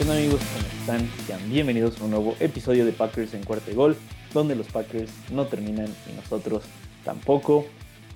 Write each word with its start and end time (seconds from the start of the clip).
¿Qué 0.00 0.10
amigos? 0.10 0.40
¿Cómo 0.54 0.66
están? 0.80 1.26
Sean 1.26 1.50
bienvenidos 1.50 2.00
a 2.00 2.04
un 2.04 2.12
nuevo 2.12 2.34
episodio 2.40 2.86
de 2.86 2.92
Packers 2.92 3.34
en 3.34 3.44
cuarto 3.44 3.66
de 3.66 3.76
gol, 3.76 3.96
donde 4.32 4.56
los 4.56 4.66
Packers 4.68 5.12
no 5.30 5.44
terminan 5.44 5.88
y 6.10 6.16
nosotros 6.16 6.64
tampoco. 7.04 7.66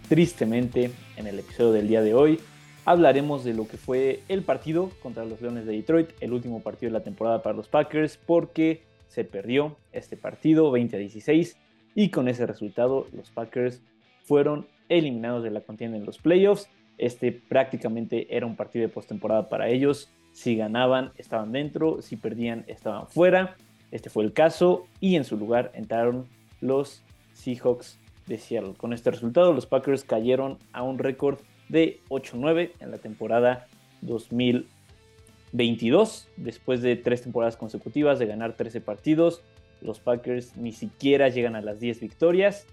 Tristemente, 0.09 0.93
en 1.19 1.27
el 1.27 1.39
episodio 1.39 1.73
del 1.73 1.87
día 1.87 2.01
de 2.01 2.15
hoy 2.15 2.41
hablaremos 2.87 3.45
de 3.45 3.53
lo 3.53 3.69
que 3.69 3.77
fue 3.77 4.23
el 4.29 4.43
partido 4.43 4.93
contra 5.03 5.27
los 5.27 5.43
Leones 5.43 5.67
de 5.67 5.73
Detroit, 5.73 6.09
el 6.21 6.33
último 6.33 6.63
partido 6.63 6.91
de 6.91 6.99
la 6.99 7.05
temporada 7.05 7.43
para 7.43 7.55
los 7.55 7.69
Packers, 7.69 8.17
porque 8.17 8.85
se 9.09 9.25
perdió 9.25 9.77
este 9.93 10.17
partido 10.17 10.71
20 10.71 10.97
a 10.97 10.99
16 10.99 11.59
y 11.95 12.09
con 12.09 12.29
ese 12.29 12.47
resultado 12.47 13.09
los 13.13 13.31
Packers 13.31 13.83
fueron 14.23 14.67
eliminados 14.89 15.45
de 15.45 15.51
la 15.51 15.61
contienda 15.61 15.99
en 15.99 16.07
los 16.07 16.17
playoffs. 16.17 16.67
Este 16.99 17.33
prácticamente 17.33 18.37
era 18.37 18.47
un 18.47 18.57
partido 18.57 18.87
de 18.87 18.93
postemporada 18.93 19.49
para 19.49 19.69
ellos 19.69 20.11
si 20.35 20.57
ganaban, 20.57 21.13
estaban 21.17 21.53
dentro, 21.53 22.03
si 22.03 22.17
perdían, 22.17 22.65
estaban 22.67 23.07
fuera. 23.07 23.57
Este 23.93 24.11
fue 24.11 24.25
el 24.25 24.33
caso 24.33 24.85
y 25.01 25.15
en 25.15 25.23
su 25.25 25.37
lugar 25.37 25.71
entraron 25.75 26.27
los 26.61 27.05
Seahawks 27.35 28.01
de 28.27 28.39
Seattle. 28.39 28.75
Con 28.77 28.93
este 28.93 29.13
resultado, 29.13 29.53
los 29.53 29.67
Packers 29.67 30.03
cayeron 30.03 30.59
a 30.73 30.83
un 30.83 30.99
récord 30.99 31.39
de 31.69 32.01
8-9 32.09 32.73
en 32.81 32.91
la 32.91 32.99
temporada 32.99 33.69
2022. 34.01 36.27
Después 36.37 36.83
de 36.83 36.97
tres 36.97 37.23
temporadas 37.23 37.57
consecutivas 37.57 38.19
de 38.19 38.27
ganar 38.27 38.57
13 38.57 38.81
partidos, 38.81 39.41
los 39.81 40.01
Packers 40.01 40.57
ni 40.57 40.73
siquiera 40.73 41.29
llegan 41.29 41.55
a 41.55 41.61
las 41.61 41.79
10 41.79 42.01
victorias 42.01 42.67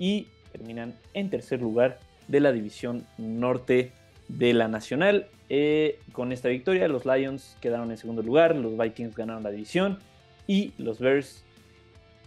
y 0.00 0.26
terminan 0.50 0.96
en 1.12 1.30
tercer 1.30 1.62
lugar 1.62 2.00
de 2.28 2.40
la 2.40 2.52
división 2.52 3.06
norte 3.18 3.92
de 4.28 4.54
la 4.54 4.68
Nacional. 4.68 5.26
Eh, 5.48 5.98
con 6.12 6.32
esta 6.32 6.48
victoria, 6.48 6.88
los 6.88 7.04
Lions 7.04 7.56
quedaron 7.60 7.90
en 7.90 7.96
segundo 7.96 8.22
lugar, 8.22 8.56
los 8.56 8.76
Vikings 8.76 9.14
ganaron 9.14 9.42
la 9.42 9.50
división 9.50 9.98
y 10.46 10.72
los 10.78 10.98
Bears 10.98 11.44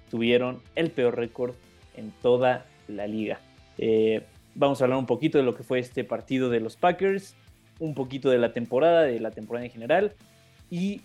tuvieron 0.10 0.62
el 0.76 0.92
peor 0.92 1.16
récord 1.16 1.56
en 1.96 2.12
toda 2.22 2.66
la 2.88 3.08
liga. 3.08 3.40
Eh, 3.78 4.24
vamos 4.56 4.82
a 4.82 4.86
hablar 4.86 5.00
un 5.00 5.06
poquito 5.06 5.38
de 5.38 5.44
lo 5.44 5.56
que 5.56 5.64
fue 5.64 5.80
este 5.80 6.04
partido 6.04 6.50
de 6.50 6.60
los 6.60 6.76
Packers, 6.76 7.36
un 7.80 7.94
poquito 7.94 8.30
de 8.30 8.38
la 8.38 8.54
temporada, 8.54 9.04
de 9.04 9.20
la 9.20 9.32
temporada 9.32 9.66
en 9.66 9.72
general 9.72 10.14
y 10.70 11.02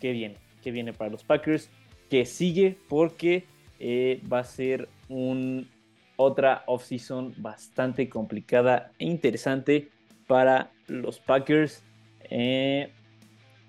qué 0.00 0.12
viene, 0.12 0.36
qué 0.62 0.70
viene 0.70 0.92
para 0.92 1.10
los 1.10 1.24
Packers, 1.24 1.70
que 2.10 2.24
sigue 2.24 2.76
porque 2.88 3.44
eh, 3.80 4.20
va 4.30 4.40
a 4.40 4.44
ser 4.44 4.88
un, 5.08 5.68
otra 6.18 6.64
offseason 6.66 7.32
bastante 7.38 8.08
complicada 8.08 8.90
e 8.98 9.06
interesante 9.06 9.88
para 10.26 10.72
los 10.88 11.20
Packers 11.20 11.84
eh, 12.28 12.90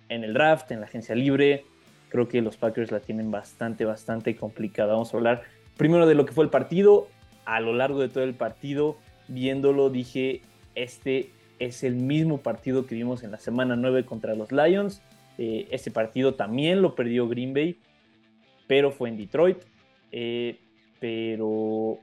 en 0.10 0.24
el 0.24 0.34
draft, 0.34 0.72
en 0.72 0.80
la 0.80 0.88
agencia 0.88 1.14
libre. 1.14 1.64
Creo 2.10 2.28
que 2.28 2.42
los 2.42 2.58
Packers 2.58 2.92
la 2.92 3.02
tienen 3.02 3.30
bastante, 3.30 3.86
bastante 3.86 4.36
complicada. 4.36 4.94
Vamos 4.94 5.14
a 5.14 5.18
hablar 5.18 5.44
primero 5.78 6.08
de 6.08 6.16
lo 6.16 6.26
que 6.26 6.34
fue 6.34 6.44
el 6.44 6.50
partido. 6.50 7.08
A 7.46 7.60
lo 7.62 7.74
largo 7.74 8.00
de 8.00 8.10
todo 8.10 8.24
el 8.24 8.34
partido, 8.34 8.98
viéndolo, 9.28 9.92
dije, 9.92 10.42
este 10.74 11.30
es 11.60 11.84
el 11.84 11.96
mismo 11.96 12.40
partido 12.40 12.88
que 12.88 12.96
vimos 12.96 13.24
en 13.24 13.30
la 13.32 13.38
semana 13.38 13.76
9 13.76 14.06
contra 14.06 14.34
los 14.34 14.52
Lions. 14.52 15.04
Eh, 15.38 15.68
este 15.70 15.92
partido 15.92 16.34
también 16.34 16.82
lo 16.82 16.96
perdió 16.96 17.28
Green 17.28 17.54
Bay, 17.54 17.78
pero 18.68 18.92
fue 18.92 19.10
en 19.10 19.18
Detroit. 19.18 19.60
Eh, 20.12 20.58
pero 21.00 22.00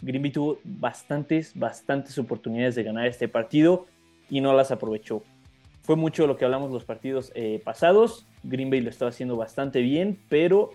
Green 0.00 0.22
Bay 0.22 0.30
tuvo 0.30 0.58
bastantes, 0.64 1.52
bastantes 1.54 2.18
oportunidades 2.18 2.74
de 2.74 2.82
ganar 2.82 3.06
este 3.06 3.28
partido 3.28 3.86
y 4.28 4.40
no 4.40 4.52
las 4.54 4.70
aprovechó. 4.70 5.22
Fue 5.82 5.96
mucho 5.96 6.26
lo 6.26 6.36
que 6.36 6.44
hablamos 6.44 6.72
los 6.72 6.84
partidos 6.84 7.32
eh, 7.34 7.60
pasados. 7.64 8.26
Green 8.42 8.70
Bay 8.70 8.80
lo 8.80 8.90
estaba 8.90 9.10
haciendo 9.10 9.36
bastante 9.36 9.80
bien, 9.80 10.18
pero 10.28 10.70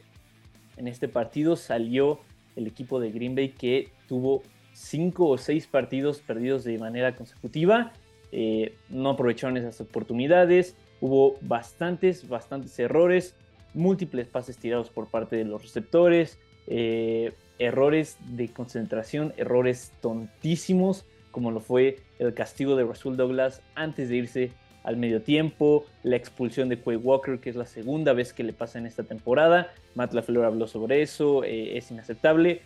en 0.77 0.87
este 0.87 1.07
partido 1.07 1.55
salió 1.55 2.19
el 2.55 2.67
equipo 2.67 2.99
de 2.99 3.11
Green 3.11 3.35
Bay 3.35 3.49
que 3.49 3.91
tuvo 4.07 4.41
cinco 4.73 5.27
o 5.27 5.37
seis 5.37 5.67
partidos 5.67 6.21
perdidos 6.21 6.63
de 6.63 6.77
manera 6.77 7.15
consecutiva. 7.15 7.91
Eh, 8.31 8.75
no 8.89 9.09
aprovecharon 9.09 9.57
esas 9.57 9.81
oportunidades. 9.81 10.75
Hubo 11.01 11.35
bastantes, 11.41 12.27
bastantes 12.27 12.77
errores, 12.79 13.35
múltiples 13.73 14.27
pases 14.27 14.57
tirados 14.57 14.89
por 14.89 15.07
parte 15.07 15.35
de 15.35 15.45
los 15.45 15.61
receptores, 15.61 16.39
eh, 16.67 17.33
errores 17.59 18.17
de 18.25 18.49
concentración, 18.49 19.33
errores 19.37 19.91
tontísimos 20.01 21.05
como 21.31 21.51
lo 21.51 21.59
fue 21.59 21.99
el 22.19 22.33
castigo 22.33 22.75
de 22.75 22.83
Rasul 22.83 23.17
Douglas 23.17 23.61
antes 23.75 24.09
de 24.09 24.17
irse 24.17 24.51
al 24.83 24.97
medio 24.97 25.21
tiempo, 25.21 25.85
la 26.03 26.15
expulsión 26.15 26.67
de 26.69 26.77
Quay 26.79 26.97
Walker, 26.97 27.39
que 27.39 27.49
es 27.49 27.55
la 27.55 27.65
segunda 27.65 28.13
vez 28.13 28.33
que 28.33 28.43
le 28.43 28.51
pasa 28.53 28.79
en 28.79 28.85
esta 28.85 29.03
temporada. 29.03 29.71
Matt 29.95 30.13
LaFleur 30.13 30.45
habló 30.45 30.67
sobre 30.67 31.01
eso, 31.01 31.43
eh, 31.43 31.77
es 31.77 31.91
inaceptable. 31.91 32.61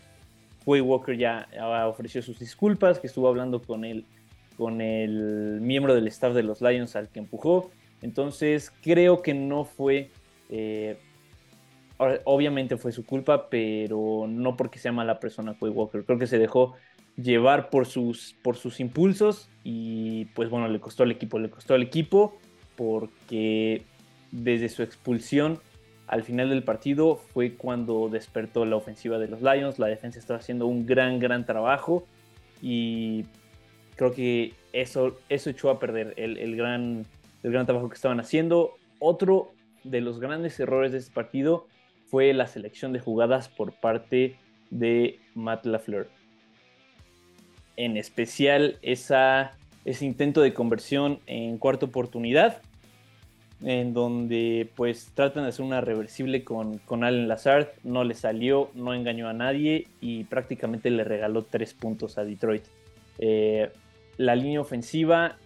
Quay 0.66 0.82
Walker 0.82 1.18
ya 1.18 1.48
ofreció 1.88 2.22
sus 2.22 2.40
disculpas, 2.40 3.00
que 3.00 3.08
estuvo 3.08 3.28
hablando 3.28 3.62
con 3.62 3.84
el, 3.84 4.06
con 4.58 4.82
el 4.82 5.60
miembro 5.62 5.94
del 5.94 6.08
staff 6.08 6.34
de 6.34 6.44
los 6.44 6.62
Lions 6.62 6.96
al 6.96 7.10
que 7.10 7.20
empujó. 7.20 7.72
Entonces 8.02 8.72
creo 8.82 9.22
que 9.22 9.34
no 9.34 9.66
fue, 9.66 10.10
eh, 10.50 10.98
obviamente 11.98 12.78
fue 12.78 12.92
su 12.92 13.06
culpa, 13.06 13.50
pero 13.50 14.26
no 14.28 14.58
porque 14.58 14.80
sea 14.80 14.92
mala 14.92 15.20
persona 15.20 15.56
Quay 15.60 15.72
Walker. 15.72 16.04
Creo 16.04 16.20
que 16.20 16.28
se 16.28 16.38
dejó 16.38 16.76
llevar 17.18 17.70
por 17.70 17.86
sus, 17.86 18.36
por 18.42 18.58
sus 18.58 18.80
impulsos 18.80 19.50
y 19.64 20.26
pues 20.36 20.50
bueno, 20.50 20.68
le 20.68 20.80
costó 20.80 21.04
al 21.04 21.12
equipo, 21.12 21.40
le 21.40 21.50
costó 21.50 21.74
al 21.74 21.84
equipo 21.84 22.38
porque 22.76 23.84
desde 24.32 24.70
su 24.70 24.84
expulsión 24.84 25.60
al 26.08 26.24
final 26.24 26.50
del 26.50 26.64
partido 26.64 27.16
fue 27.16 27.54
cuando 27.54 28.10
despertó 28.10 28.66
la 28.66 28.76
ofensiva 28.76 29.18
de 29.18 29.28
los 29.28 29.42
Lions, 29.42 29.80
la 29.80 29.88
defensa 29.88 30.20
estaba 30.20 30.40
haciendo 30.40 30.68
un 30.68 30.86
gran, 30.86 31.20
gran 31.20 31.46
trabajo 31.46 32.06
y 32.62 33.26
creo 33.96 34.14
que 34.14 34.54
eso, 34.74 35.18
eso 35.30 35.50
echó 35.50 35.70
a 35.70 35.80
perder 35.80 36.14
el, 36.18 36.56
gran, 36.56 37.06
el 37.44 37.52
gran 37.52 37.66
trabajo 37.66 37.90
que 37.90 37.96
estaban 37.96 38.20
haciendo. 38.20 38.76
Otro 39.00 39.54
de 39.84 40.02
los 40.02 40.20
grandes 40.20 40.60
errores 40.60 40.92
de 40.92 41.00
este 41.00 41.14
partido 41.14 41.68
fue 42.10 42.34
la 42.34 42.48
selección 42.48 42.94
de 42.94 43.00
jugadas 43.00 43.50
por 43.50 43.74
parte 43.74 44.36
de 44.70 45.20
Matt 45.34 45.66
LaFleur 45.66 46.10
en 47.78 47.98
especial 47.98 48.78
esa, 48.82 49.54
ese 49.84 50.06
intento 50.06 50.42
de 50.42 50.54
conversión 50.54 51.20
en 51.28 51.58
cuarta 51.58 51.86
oportunidad, 51.86 52.62
en 53.62 53.94
donde 53.94 54.70
pues 54.76 55.12
tratan 55.14 55.44
de 55.44 55.50
hacer 55.50 55.66
una 55.66 55.82
reversible 55.82 56.44
con, 56.44 56.78
con 56.80 57.04
Allen 57.04 57.28
Lazard, 57.28 57.70
no 57.84 58.04
le 58.04 58.14
salió, 58.14 58.70
no 58.74 58.94
engañó 58.94 59.28
a 59.28 59.34
nadie 59.34 59.88
y 60.02 60.26
prácticamente 60.26 60.90
le 60.90 61.04
regaló 61.04 61.44
tres 61.44 61.74
puntos 61.74 62.18
a 62.18 62.26
Detroit. 62.26 62.64
Eh, 63.18 63.72
la 64.18 64.36
línea 64.36 64.62
ofensiva, 64.62 65.38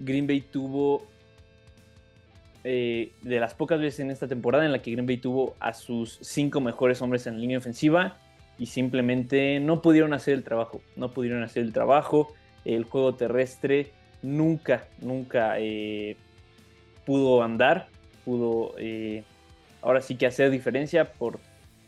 Green 0.00 0.26
Bay 0.26 0.40
tuvo 0.40 1.06
eh, 2.64 3.12
de 3.22 3.40
las 3.40 3.54
pocas 3.54 3.80
veces 3.80 4.00
en 4.00 4.10
esta 4.10 4.28
temporada 4.28 4.64
en 4.64 4.72
la 4.72 4.80
que 4.80 4.90
Green 4.92 5.06
Bay 5.06 5.18
tuvo 5.18 5.54
a 5.60 5.72
sus 5.72 6.18
cinco 6.22 6.60
mejores 6.60 7.00
hombres 7.02 7.26
en 7.26 7.40
línea 7.40 7.58
ofensiva, 7.58 8.16
y 8.58 8.66
simplemente 8.66 9.60
no 9.60 9.80
pudieron 9.80 10.12
hacer 10.12 10.34
el 10.34 10.42
trabajo, 10.42 10.82
no 10.96 11.12
pudieron 11.12 11.42
hacer 11.42 11.62
el 11.62 11.72
trabajo. 11.72 12.32
El 12.64 12.84
juego 12.84 13.14
terrestre 13.14 13.92
nunca, 14.22 14.88
nunca 15.00 15.54
eh, 15.58 16.16
pudo 17.06 17.42
andar, 17.42 17.88
pudo 18.24 18.74
eh, 18.78 19.22
ahora 19.80 20.00
sí 20.00 20.16
que 20.16 20.26
hacer 20.26 20.50
diferencia 20.50 21.12
por, 21.12 21.38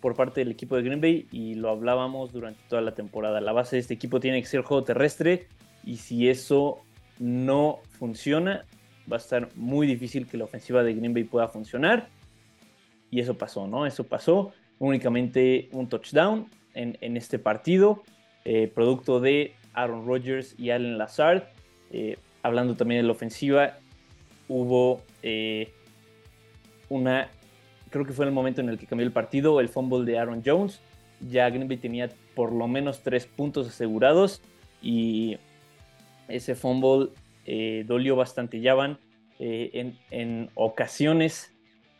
por 0.00 0.14
parte 0.14 0.40
del 0.40 0.52
equipo 0.52 0.76
de 0.76 0.82
Green 0.82 1.00
Bay 1.00 1.26
y 1.32 1.56
lo 1.56 1.70
hablábamos 1.70 2.32
durante 2.32 2.60
toda 2.68 2.82
la 2.82 2.94
temporada. 2.94 3.40
La 3.40 3.52
base 3.52 3.76
de 3.76 3.80
este 3.80 3.94
equipo 3.94 4.20
tiene 4.20 4.40
que 4.40 4.46
ser 4.46 4.62
juego 4.62 4.84
terrestre 4.84 5.48
y 5.84 5.96
si 5.96 6.28
eso 6.28 6.82
no 7.18 7.80
funciona, 7.98 8.64
va 9.10 9.16
a 9.16 9.20
estar 9.20 9.48
muy 9.54 9.86
difícil 9.86 10.26
que 10.26 10.36
la 10.36 10.44
ofensiva 10.44 10.82
de 10.82 10.94
Green 10.94 11.14
Bay 11.14 11.24
pueda 11.24 11.48
funcionar. 11.48 12.08
Y 13.10 13.20
eso 13.20 13.36
pasó, 13.36 13.66
¿no? 13.66 13.86
Eso 13.86 14.04
pasó. 14.04 14.52
Únicamente 14.78 15.68
un 15.72 15.88
touchdown 15.88 16.46
en, 16.74 17.16
este 17.16 17.38
partido, 17.38 18.02
eh, 18.44 18.70
producto 18.72 19.20
de 19.20 19.54
Aaron 19.74 20.06
Rodgers 20.06 20.54
y 20.58 20.70
Allen 20.70 20.96
Lazard. 20.96 21.44
Eh, 21.90 22.16
hablando 22.42 22.76
también 22.76 23.00
de 23.00 23.06
la 23.06 23.12
ofensiva, 23.12 23.78
hubo 24.48 25.02
eh, 25.22 25.72
una, 26.88 27.28
creo 27.90 28.06
que 28.06 28.12
fue 28.12 28.26
el 28.26 28.32
momento 28.32 28.60
en 28.60 28.68
el 28.68 28.78
que 28.78 28.86
cambió 28.86 29.06
el 29.06 29.12
partido, 29.12 29.60
el 29.60 29.68
fumble 29.68 30.10
de 30.10 30.18
Aaron 30.18 30.42
Jones. 30.44 30.80
Ya 31.28 31.50
Green 31.50 31.68
Bay 31.68 31.76
tenía 31.76 32.08
por 32.34 32.52
lo 32.52 32.66
menos 32.66 33.02
tres 33.02 33.26
puntos 33.26 33.68
asegurados 33.68 34.40
y 34.80 35.36
ese 36.28 36.54
fumble 36.54 37.10
dolió 37.86 38.16
bastante. 38.16 38.60
Ya 38.60 38.74
van 38.74 38.98
en, 39.38 39.98
en 40.10 40.50
ocasiones, 40.54 41.52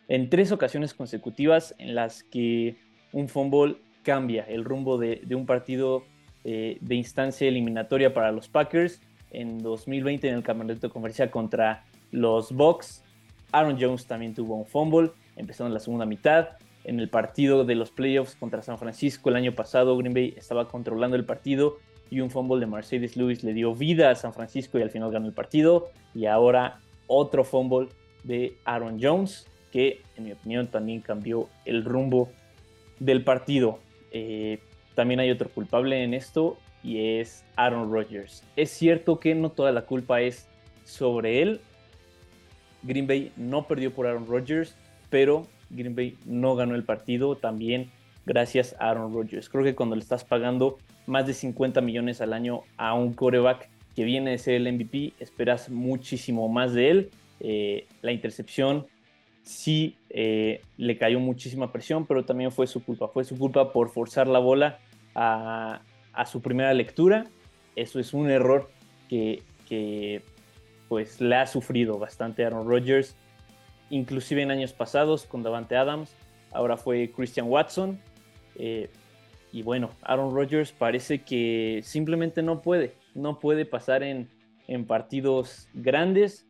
en 0.08 0.30
tres 0.30 0.52
ocasiones 0.52 0.94
consecutivas 0.94 1.74
en 1.78 1.94
las 1.94 2.22
que 2.22 2.76
un 3.12 3.28
fumble 3.28 3.76
cambia 4.02 4.44
el 4.44 4.64
rumbo 4.64 4.98
de, 4.98 5.22
un 5.34 5.46
partido 5.46 6.04
eh, 6.44 6.78
de 6.80 6.94
instancia 6.94 7.48
eliminatoria 7.48 8.14
para 8.14 8.32
los 8.32 8.48
Packers. 8.48 9.00
En 9.30 9.58
2020 9.58 10.28
en 10.28 10.34
el 10.34 10.42
campeonato 10.42 10.90
comercial 10.90 11.30
contra 11.30 11.84
los 12.10 12.52
Bucks 12.52 13.04
Aaron 13.52 13.76
Jones 13.80 14.06
también 14.06 14.34
tuvo 14.34 14.54
un 14.54 14.66
fumble, 14.66 15.10
empezando 15.36 15.68
en 15.68 15.74
la 15.74 15.80
segunda 15.80 16.06
mitad. 16.06 16.50
En 16.84 16.98
el 16.98 17.10
partido 17.10 17.64
de 17.64 17.74
los 17.74 17.90
playoffs 17.90 18.36
contra 18.36 18.62
San 18.62 18.78
Francisco 18.78 19.28
el 19.28 19.36
año 19.36 19.54
pasado, 19.54 19.96
Green 19.96 20.14
Bay 20.14 20.34
estaba 20.36 20.68
controlando 20.68 21.16
el 21.16 21.24
partido 21.24 21.78
y 22.10 22.20
un 22.20 22.30
fumble 22.30 22.58
de 22.60 22.66
Mercedes 22.66 23.16
Lewis 23.16 23.44
le 23.44 23.54
dio 23.54 23.74
vida 23.74 24.10
a 24.10 24.14
San 24.16 24.34
Francisco 24.34 24.78
y 24.78 24.82
al 24.82 24.90
final 24.90 25.10
ganó 25.10 25.26
el 25.26 25.32
partido. 25.32 25.90
Y 26.14 26.26
ahora 26.26 26.80
otro 27.06 27.44
fumble 27.44 27.88
de 28.24 28.56
Aaron 28.64 28.98
Jones, 29.00 29.46
que 29.70 30.02
en 30.16 30.24
mi 30.24 30.32
opinión 30.32 30.66
también 30.66 31.00
cambió 31.00 31.48
el 31.64 31.84
rumbo 31.84 32.28
del 32.98 33.22
partido. 33.22 33.78
Eh, 34.10 34.58
también 34.94 35.20
hay 35.20 35.30
otro 35.30 35.48
culpable 35.48 36.02
en 36.02 36.14
esto 36.14 36.58
y 36.82 37.18
es 37.20 37.44
Aaron 37.56 37.92
Rodgers. 37.92 38.42
Es 38.56 38.70
cierto 38.70 39.20
que 39.20 39.34
no 39.34 39.50
toda 39.50 39.70
la 39.70 39.82
culpa 39.82 40.20
es 40.20 40.48
sobre 40.84 41.42
él. 41.42 41.60
Green 42.82 43.06
Bay 43.06 43.32
no 43.36 43.68
perdió 43.68 43.92
por 43.92 44.06
Aaron 44.06 44.26
Rodgers, 44.26 44.74
pero 45.10 45.46
Green 45.70 45.94
Bay 45.94 46.18
no 46.24 46.56
ganó 46.56 46.74
el 46.74 46.82
partido 46.82 47.36
también 47.36 47.90
gracias 48.26 48.74
a 48.78 48.90
Aaron 48.90 49.12
Rodgers. 49.12 49.48
Creo 49.48 49.64
que 49.64 49.74
cuando 49.74 49.96
le 49.96 50.02
estás 50.02 50.24
pagando 50.24 50.78
más 51.10 51.26
de 51.26 51.34
50 51.34 51.80
millones 51.80 52.20
al 52.20 52.32
año 52.32 52.62
a 52.76 52.94
un 52.94 53.12
coreback 53.12 53.68
que 53.94 54.04
viene 54.04 54.30
de 54.30 54.38
ser 54.38 54.54
el 54.54 54.72
MVP, 54.72 55.12
esperas 55.18 55.68
muchísimo 55.68 56.48
más 56.48 56.72
de 56.72 56.90
él. 56.90 57.10
Eh, 57.40 57.86
la 58.02 58.12
intercepción 58.12 58.86
sí 59.42 59.96
eh, 60.10 60.62
le 60.76 60.96
cayó 60.96 61.18
muchísima 61.20 61.72
presión, 61.72 62.06
pero 62.06 62.24
también 62.24 62.52
fue 62.52 62.66
su 62.66 62.84
culpa. 62.84 63.08
Fue 63.08 63.24
su 63.24 63.36
culpa 63.36 63.72
por 63.72 63.90
forzar 63.90 64.28
la 64.28 64.38
bola 64.38 64.78
a, 65.14 65.82
su 66.26 66.40
primera 66.40 66.72
lectura. 66.72 67.26
Eso 67.76 67.98
es 67.98 68.14
un 68.14 68.30
error 68.30 68.70
que, 69.08 69.42
pues 70.88 71.20
le 71.20 71.36
ha 71.36 71.46
sufrido 71.46 71.98
bastante 71.98 72.44
Aaron 72.44 72.68
Rodgers, 72.68 73.16
inclusive 73.90 74.42
en 74.42 74.50
años 74.50 74.72
pasados 74.72 75.24
con 75.24 75.42
Davante 75.42 75.76
Adams. 75.76 76.14
Ahora 76.52 76.76
fue 76.76 77.10
Christian 77.10 77.48
Watson. 77.48 78.00
Eh, 78.56 78.90
y 79.52 79.62
bueno, 79.62 79.90
Aaron 80.02 80.34
Rodgers 80.34 80.72
parece 80.72 81.22
que 81.22 81.80
simplemente 81.82 82.42
no 82.42 82.62
puede, 82.62 82.94
no 83.14 83.38
puede 83.38 83.64
pasar 83.64 84.02
en, 84.02 84.28
en 84.68 84.84
partidos 84.84 85.68
grandes 85.74 86.46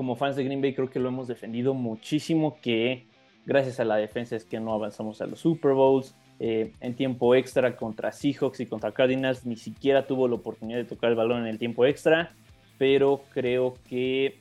como 0.00 0.16
fans 0.16 0.34
de 0.34 0.44
Green 0.44 0.62
Bay 0.62 0.72
creo 0.72 0.88
que 0.88 0.98
lo 0.98 1.08
hemos 1.10 1.28
defendido 1.28 1.74
muchísimo, 1.74 2.58
que 2.62 3.04
gracias 3.44 3.80
a 3.80 3.84
la 3.84 3.96
defensa 3.96 4.34
es 4.34 4.46
que 4.46 4.58
no 4.58 4.72
avanzamos 4.72 5.20
a 5.20 5.26
los 5.26 5.40
Super 5.40 5.74
Bowls. 5.74 6.16
Eh, 6.38 6.72
en 6.80 6.96
tiempo 6.96 7.34
extra 7.34 7.76
contra 7.76 8.10
Seahawks 8.10 8.60
y 8.60 8.66
contra 8.66 8.92
Cardinals 8.92 9.44
ni 9.44 9.56
siquiera 9.56 10.06
tuvo 10.06 10.26
la 10.26 10.36
oportunidad 10.36 10.78
de 10.78 10.86
tocar 10.86 11.10
el 11.10 11.16
balón 11.16 11.42
en 11.42 11.48
el 11.48 11.58
tiempo 11.58 11.84
extra, 11.84 12.34
pero 12.78 13.24
creo 13.34 13.74
que 13.90 14.38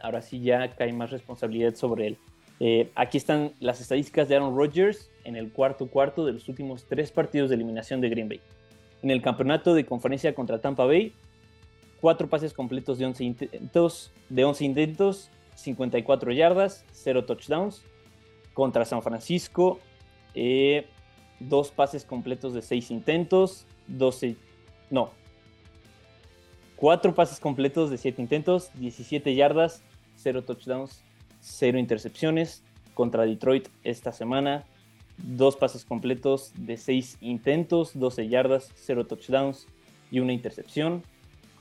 ahora 0.00 0.22
sí 0.22 0.40
ya 0.40 0.74
cae 0.74 0.90
más 0.94 1.10
responsabilidad 1.10 1.74
sobre 1.74 2.06
él. 2.06 2.18
Eh, 2.64 2.92
aquí 2.94 3.18
están 3.18 3.54
las 3.58 3.80
estadísticas 3.80 4.28
de 4.28 4.36
Aaron 4.36 4.56
Rodgers 4.56 5.10
en 5.24 5.34
el 5.34 5.50
cuarto 5.50 5.88
cuarto 5.88 6.24
de 6.24 6.32
los 6.32 6.48
últimos 6.48 6.84
tres 6.84 7.10
partidos 7.10 7.48
de 7.50 7.56
eliminación 7.56 8.00
de 8.00 8.08
Green 8.08 8.28
Bay. 8.28 8.40
En 9.02 9.10
el 9.10 9.20
campeonato 9.20 9.74
de 9.74 9.84
conferencia 9.84 10.32
contra 10.32 10.60
Tampa 10.60 10.84
Bay, 10.84 11.12
cuatro 12.00 12.28
pases 12.28 12.52
completos 12.52 12.98
de 12.98 13.06
11 13.06 13.24
intentos, 13.24 14.12
de 14.28 14.44
11 14.44 14.64
intentos 14.64 15.30
54 15.56 16.30
yardas, 16.30 16.84
0 16.92 17.24
touchdowns. 17.24 17.82
Contra 18.54 18.84
San 18.84 19.02
Francisco, 19.02 19.80
eh, 20.36 20.86
dos 21.40 21.72
pases 21.72 22.04
completos 22.04 22.54
de 22.54 22.62
6 22.62 22.92
intentos, 22.92 23.66
12, 23.88 24.36
no, 24.88 25.10
cuatro 26.76 27.12
pases 27.12 27.40
completos 27.40 27.90
de 27.90 27.98
7 27.98 28.22
intentos, 28.22 28.70
17 28.74 29.34
yardas, 29.34 29.82
0 30.16 30.44
touchdowns, 30.44 31.02
0 31.42 31.78
intercepciones. 31.78 32.62
Contra 32.94 33.24
Detroit 33.24 33.68
esta 33.84 34.12
semana, 34.12 34.64
dos 35.16 35.56
pases 35.56 35.84
completos 35.84 36.52
de 36.56 36.76
6 36.76 37.18
intentos, 37.20 37.92
12 37.94 38.28
yardas, 38.28 38.70
0 38.74 39.06
touchdowns 39.06 39.66
y 40.10 40.20
una 40.20 40.32
intercepción 40.32 41.02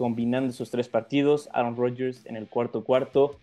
combinando 0.02 0.50
esos 0.50 0.72
tres 0.72 0.90
partidos, 0.90 1.48
Aaron 1.54 1.78
Rodgers 1.78 2.26
en 2.26 2.36
el 2.36 2.48
cuarto 2.48 2.84
cuarto, 2.84 3.38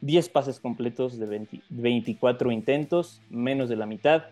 10 0.00 0.30
pases 0.30 0.58
completos 0.58 1.18
de 1.18 1.46
24 1.68 2.50
intentos, 2.52 3.20
menos 3.28 3.68
de 3.68 3.76
la 3.76 3.84
mitad, 3.84 4.24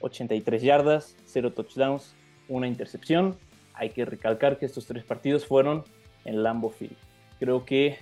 83 0.00 0.62
yardas, 0.62 1.16
0 1.24 1.54
touchdowns, 1.54 2.14
una 2.46 2.68
intercepción. 2.68 3.38
Hay 3.72 3.88
que 3.88 4.04
recalcar 4.04 4.58
que 4.58 4.66
estos 4.66 4.84
tres 4.84 5.02
partidos 5.02 5.46
fueron 5.46 5.84
en 6.26 6.42
Lambeau 6.42 6.70
Field. 6.70 6.96
Creo 7.38 7.64
que 7.64 7.96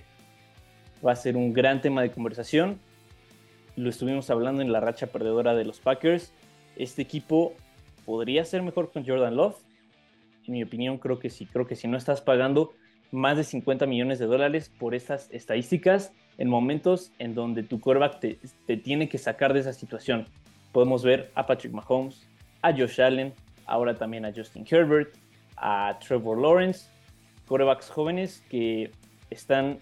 va 1.05 1.13
a 1.13 1.15
ser 1.15 1.37
un 1.37 1.53
gran 1.53 1.79
tema 1.81 2.01
de 2.01 2.11
conversación. 2.11 2.77
Lo 3.75 3.89
estuvimos 3.89 4.29
hablando 4.29 4.61
en 4.61 4.71
la 4.71 4.79
racha 4.79 5.07
perdedora 5.07 5.55
de 5.55 5.65
los 5.65 5.79
Packers. 5.79 6.31
Este 6.75 7.01
equipo 7.01 7.53
podría 8.05 8.45
ser 8.45 8.61
mejor 8.61 8.91
con 8.91 9.05
Jordan 9.05 9.35
Love. 9.35 9.57
En 10.45 10.53
mi 10.53 10.63
opinión, 10.63 10.97
creo 10.97 11.17
que 11.17 11.29
sí. 11.29 11.47
Creo 11.47 11.65
que 11.65 11.75
si 11.75 11.87
no 11.87 11.97
estás 11.97 12.21
pagando 12.21 12.73
más 13.11 13.37
de 13.37 13.43
50 13.43 13.85
millones 13.87 14.19
de 14.19 14.25
dólares 14.25 14.71
por 14.77 14.93
estas 14.93 15.29
estadísticas 15.31 16.11
en 16.37 16.49
momentos 16.49 17.11
en 17.19 17.33
donde 17.33 17.63
tu 17.63 17.79
quarterback 17.79 18.19
te, 18.19 18.77
tiene 18.77 19.09
que 19.09 19.17
sacar 19.17 19.53
de 19.53 19.61
esa 19.61 19.73
situación. 19.73 20.27
Podemos 20.71 21.03
ver 21.03 21.31
a 21.33 21.45
Patrick 21.45 21.73
Mahomes, 21.73 22.27
a 22.61 22.71
Josh 22.71 23.01
Allen, 23.01 23.33
ahora 23.65 23.95
también 23.95 24.25
a 24.25 24.33
Justin 24.33 24.65
Herbert, 24.69 25.15
a 25.57 25.97
Trevor 25.99 26.39
Lawrence, 26.39 26.89
quarterbacks 27.47 27.89
jóvenes 27.89 28.43
que 28.49 28.91
están 29.29 29.79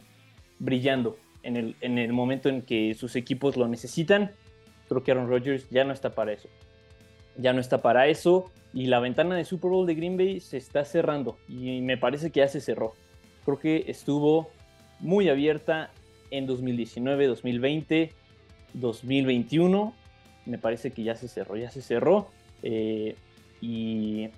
brillando 0.59 1.17
en 1.43 1.57
el, 1.57 1.75
en 1.81 1.97
el 1.97 2.13
momento 2.13 2.49
en 2.49 2.61
que 2.61 2.93
sus 2.93 3.15
equipos 3.15 3.57
lo 3.57 3.67
necesitan. 3.67 4.31
Creo 4.87 5.03
que 5.03 5.11
Aaron 5.11 5.29
Rodgers 5.29 5.69
ya 5.69 5.83
no 5.83 5.93
está 5.93 6.15
para 6.15 6.33
eso. 6.33 6.49
Ya 7.37 7.53
no 7.53 7.61
está 7.61 7.81
para 7.81 8.07
eso 8.07 8.51
y 8.73 8.87
la 8.87 8.99
ventana 8.99 9.35
de 9.35 9.45
Super 9.45 9.71
Bowl 9.71 9.85
de 9.85 9.95
Green 9.95 10.17
Bay 10.17 10.39
se 10.39 10.57
está 10.57 10.85
cerrando 10.85 11.37
y 11.47 11.81
me 11.81 11.97
parece 11.97 12.31
que 12.31 12.39
ya 12.39 12.47
se 12.47 12.61
cerró 12.61 12.93
creo 13.45 13.59
que 13.59 13.85
estuvo 13.87 14.49
muy 14.99 15.29
abierta 15.29 15.91
en 16.29 16.45
2019, 16.45 17.27
2020, 17.27 18.13
2021. 18.73 19.93
Me 20.45 20.57
parece 20.57 20.91
que 20.91 21.03
ya 21.03 21.15
se 21.15 21.27
cerró, 21.27 21.57
ya 21.57 21.69
se 21.71 21.81
cerró. 21.81 22.29
Eh, 22.63 23.15
y 23.61 24.29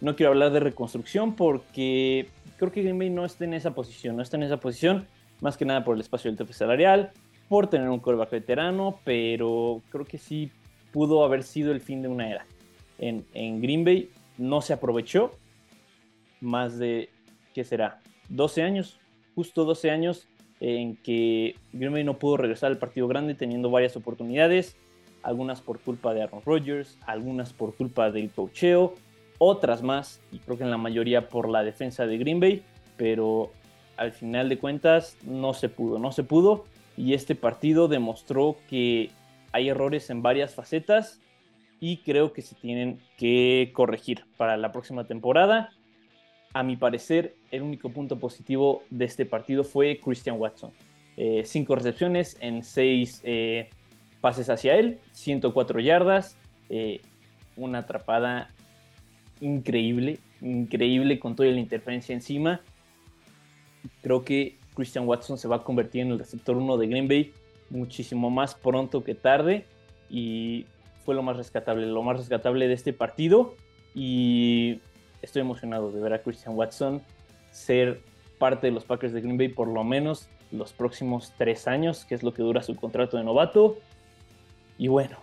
no 0.00 0.16
quiero 0.16 0.32
hablar 0.32 0.52
de 0.52 0.60
reconstrucción 0.60 1.36
porque 1.36 2.28
creo 2.58 2.72
que 2.72 2.82
Green 2.82 2.98
Bay 2.98 3.10
no 3.10 3.24
está 3.24 3.44
en 3.44 3.54
esa 3.54 3.74
posición, 3.74 4.16
no 4.16 4.22
está 4.22 4.36
en 4.36 4.42
esa 4.42 4.58
posición, 4.58 5.06
más 5.44 5.58
que 5.58 5.66
nada 5.66 5.84
por 5.84 5.94
el 5.94 6.00
espacio 6.00 6.30
del 6.30 6.38
tope 6.38 6.54
salarial, 6.54 7.12
por 7.50 7.66
tener 7.66 7.90
un 7.90 8.00
coreback 8.00 8.30
veterano, 8.30 8.98
pero 9.04 9.82
creo 9.90 10.06
que 10.06 10.16
sí 10.16 10.50
pudo 10.90 11.22
haber 11.22 11.42
sido 11.42 11.70
el 11.70 11.82
fin 11.82 12.00
de 12.00 12.08
una 12.08 12.30
era. 12.30 12.46
En, 12.98 13.26
en 13.34 13.60
Green 13.60 13.84
Bay 13.84 14.08
no 14.38 14.62
se 14.62 14.72
aprovechó 14.72 15.32
más 16.40 16.78
de 16.78 17.10
¿qué 17.52 17.62
será? 17.62 18.00
12 18.30 18.62
años, 18.62 18.98
justo 19.34 19.66
12 19.66 19.90
años 19.90 20.28
en 20.60 20.96
que 20.96 21.56
Green 21.74 21.92
Bay 21.92 22.04
no 22.04 22.18
pudo 22.18 22.38
regresar 22.38 22.70
al 22.70 22.78
partido 22.78 23.06
grande 23.06 23.34
teniendo 23.34 23.68
varias 23.68 23.96
oportunidades, 23.96 24.76
algunas 25.22 25.60
por 25.60 25.78
culpa 25.78 26.14
de 26.14 26.22
Aaron 26.22 26.40
Rodgers, 26.42 26.96
algunas 27.04 27.52
por 27.52 27.74
culpa 27.74 28.10
del 28.10 28.30
cocheo, 28.30 28.94
otras 29.36 29.82
más, 29.82 30.22
y 30.32 30.38
creo 30.38 30.56
que 30.56 30.64
en 30.64 30.70
la 30.70 30.78
mayoría 30.78 31.28
por 31.28 31.50
la 31.50 31.62
defensa 31.62 32.06
de 32.06 32.16
Green 32.16 32.40
Bay, 32.40 32.62
pero 32.96 33.52
al 33.96 34.12
final 34.12 34.48
de 34.48 34.58
cuentas 34.58 35.16
no 35.22 35.54
se 35.54 35.68
pudo, 35.68 35.98
no 35.98 36.12
se 36.12 36.24
pudo, 36.24 36.64
y 36.96 37.14
este 37.14 37.34
partido 37.34 37.88
demostró 37.88 38.56
que 38.68 39.10
hay 39.52 39.68
errores 39.68 40.10
en 40.10 40.22
varias 40.22 40.54
facetas 40.54 41.20
y 41.80 41.98
creo 41.98 42.32
que 42.32 42.42
se 42.42 42.54
tienen 42.54 42.98
que 43.16 43.70
corregir 43.74 44.24
para 44.36 44.56
la 44.56 44.72
próxima 44.72 45.04
temporada 45.04 45.70
a 46.54 46.62
mi 46.62 46.76
parecer, 46.76 47.34
el 47.50 47.62
único 47.62 47.90
punto 47.90 48.18
positivo 48.18 48.84
de 48.88 49.04
este 49.04 49.26
partido 49.26 49.64
fue 49.64 50.00
Christian 50.02 50.38
Watson. 50.38 50.70
Eh, 51.16 51.42
cinco 51.44 51.74
recepciones 51.74 52.36
en 52.40 52.62
seis 52.62 53.20
eh, 53.24 53.68
pases 54.20 54.48
hacia 54.48 54.76
él, 54.76 55.00
104 55.10 55.80
yardas, 55.80 56.38
eh, 56.70 57.00
una 57.56 57.80
atrapada 57.80 58.50
increíble, 59.40 60.20
increíble 60.40 61.18
con 61.18 61.34
toda 61.34 61.48
la 61.48 61.58
interferencia 61.58 62.14
encima. 62.14 62.60
Creo 64.02 64.24
que 64.24 64.56
Christian 64.74 65.06
Watson 65.06 65.38
se 65.38 65.48
va 65.48 65.56
a 65.56 65.62
convertir 65.64 66.02
en 66.02 66.12
el 66.12 66.18
receptor 66.18 66.56
1 66.56 66.76
de 66.76 66.86
Green 66.86 67.08
Bay 67.08 67.32
muchísimo 67.70 68.30
más 68.30 68.54
pronto 68.54 69.04
que 69.04 69.14
tarde 69.14 69.66
y 70.10 70.66
fue 71.04 71.14
lo 71.14 71.22
más 71.22 71.36
rescatable, 71.36 71.86
lo 71.86 72.02
más 72.02 72.18
rescatable 72.18 72.68
de 72.68 72.74
este 72.74 72.92
partido 72.92 73.54
y 73.94 74.80
estoy 75.22 75.42
emocionado 75.42 75.90
de 75.90 76.00
ver 76.00 76.12
a 76.12 76.22
Christian 76.22 76.56
Watson 76.56 77.02
ser 77.50 78.00
parte 78.38 78.66
de 78.66 78.72
los 78.72 78.84
Packers 78.84 79.12
de 79.12 79.20
Green 79.20 79.38
Bay 79.38 79.48
por 79.48 79.68
lo 79.68 79.84
menos 79.84 80.28
los 80.50 80.72
próximos 80.72 81.32
tres 81.36 81.66
años, 81.66 82.04
que 82.04 82.14
es 82.14 82.22
lo 82.22 82.32
que 82.32 82.42
dura 82.42 82.62
su 82.62 82.76
contrato 82.76 83.16
de 83.16 83.24
novato. 83.24 83.78
Y 84.78 84.88
bueno, 84.88 85.18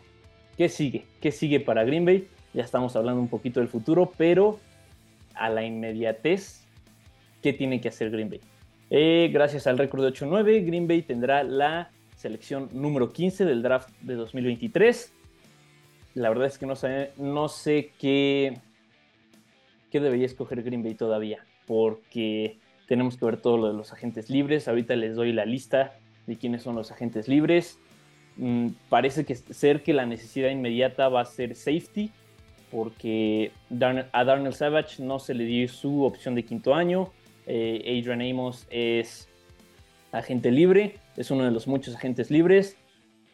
¿qué 0.58 0.70
sigue? 0.70 1.06
¿Qué 1.22 1.32
sigue 1.32 1.60
para 1.60 1.84
Green 1.84 2.06
Bay? 2.06 2.28
Ya 2.54 2.64
estamos 2.64 2.96
hablando 2.96 3.22
un 3.22 3.28
poquito 3.28 3.60
del 3.60 3.70
futuro, 3.70 4.12
pero 4.18 4.60
a 5.36 5.50
la 5.50 5.64
inmediatez, 5.64 6.66
¿qué 7.42 7.54
tiene 7.54 7.80
que 7.80 7.88
hacer 7.90 8.12
Green 8.12 8.30
Bay? 8.30 8.42
Eh, 8.94 9.30
gracias 9.32 9.68
al 9.68 9.78
récord 9.78 10.04
de 10.04 10.10
8-9, 10.10 10.66
Green 10.66 10.86
Bay 10.86 11.02
tendrá 11.02 11.44
la 11.44 11.92
selección 12.18 12.68
número 12.74 13.14
15 13.14 13.46
del 13.46 13.64
draft 13.64 13.90
de 14.02 14.16
2023. 14.16 15.14
La 16.16 16.28
verdad 16.28 16.48
es 16.48 16.58
que 16.58 16.66
no 16.66 16.76
sé, 16.76 17.14
no 17.16 17.48
sé 17.48 17.94
qué, 17.98 18.60
qué 19.92 20.02
debería 20.02 20.26
escoger 20.26 20.62
Green 20.62 20.84
Bay 20.84 20.96
todavía, 20.96 21.46
porque 21.68 22.58
tenemos 22.86 23.16
que 23.16 23.24
ver 23.24 23.38
todo 23.38 23.58
lo 23.58 23.68
de 23.70 23.76
los 23.76 23.94
agentes 23.94 24.30
libres. 24.30 24.68
Ahorita 24.68 24.94
les 24.98 25.16
doy 25.16 25.32
la 25.32 25.46
lista 25.46 25.94
de 26.28 26.36
quiénes 26.36 26.62
son 26.62 26.76
los 26.76 26.92
agentes 26.92 27.30
libres. 27.30 27.80
Mm, 28.36 28.72
parece 28.90 29.24
que 29.24 29.36
ser 29.36 29.84
que 29.84 29.94
la 29.94 30.06
necesidad 30.06 30.50
inmediata 30.50 31.08
va 31.08 31.22
a 31.22 31.26
ser 31.26 31.56
safety, 31.56 32.12
porque 32.70 33.54
a 33.70 34.26
Darnell 34.26 34.54
Savage 34.54 35.02
no 35.02 35.18
se 35.20 35.34
le 35.34 35.46
dio 35.46 35.70
su 35.70 36.04
opción 36.04 36.36
de 36.36 36.44
quinto 36.44 36.76
año. 36.76 37.10
Eh, 37.48 38.00
Adrian 38.00 38.22
Amos 38.22 38.68
es 38.70 39.28
agente 40.12 40.52
libre, 40.52 40.96
es 41.18 41.32
uno 41.32 41.46
de 41.46 41.52
los 41.52 41.68
muchos 41.68 41.96
agentes 41.96 42.30
libres 42.32 42.78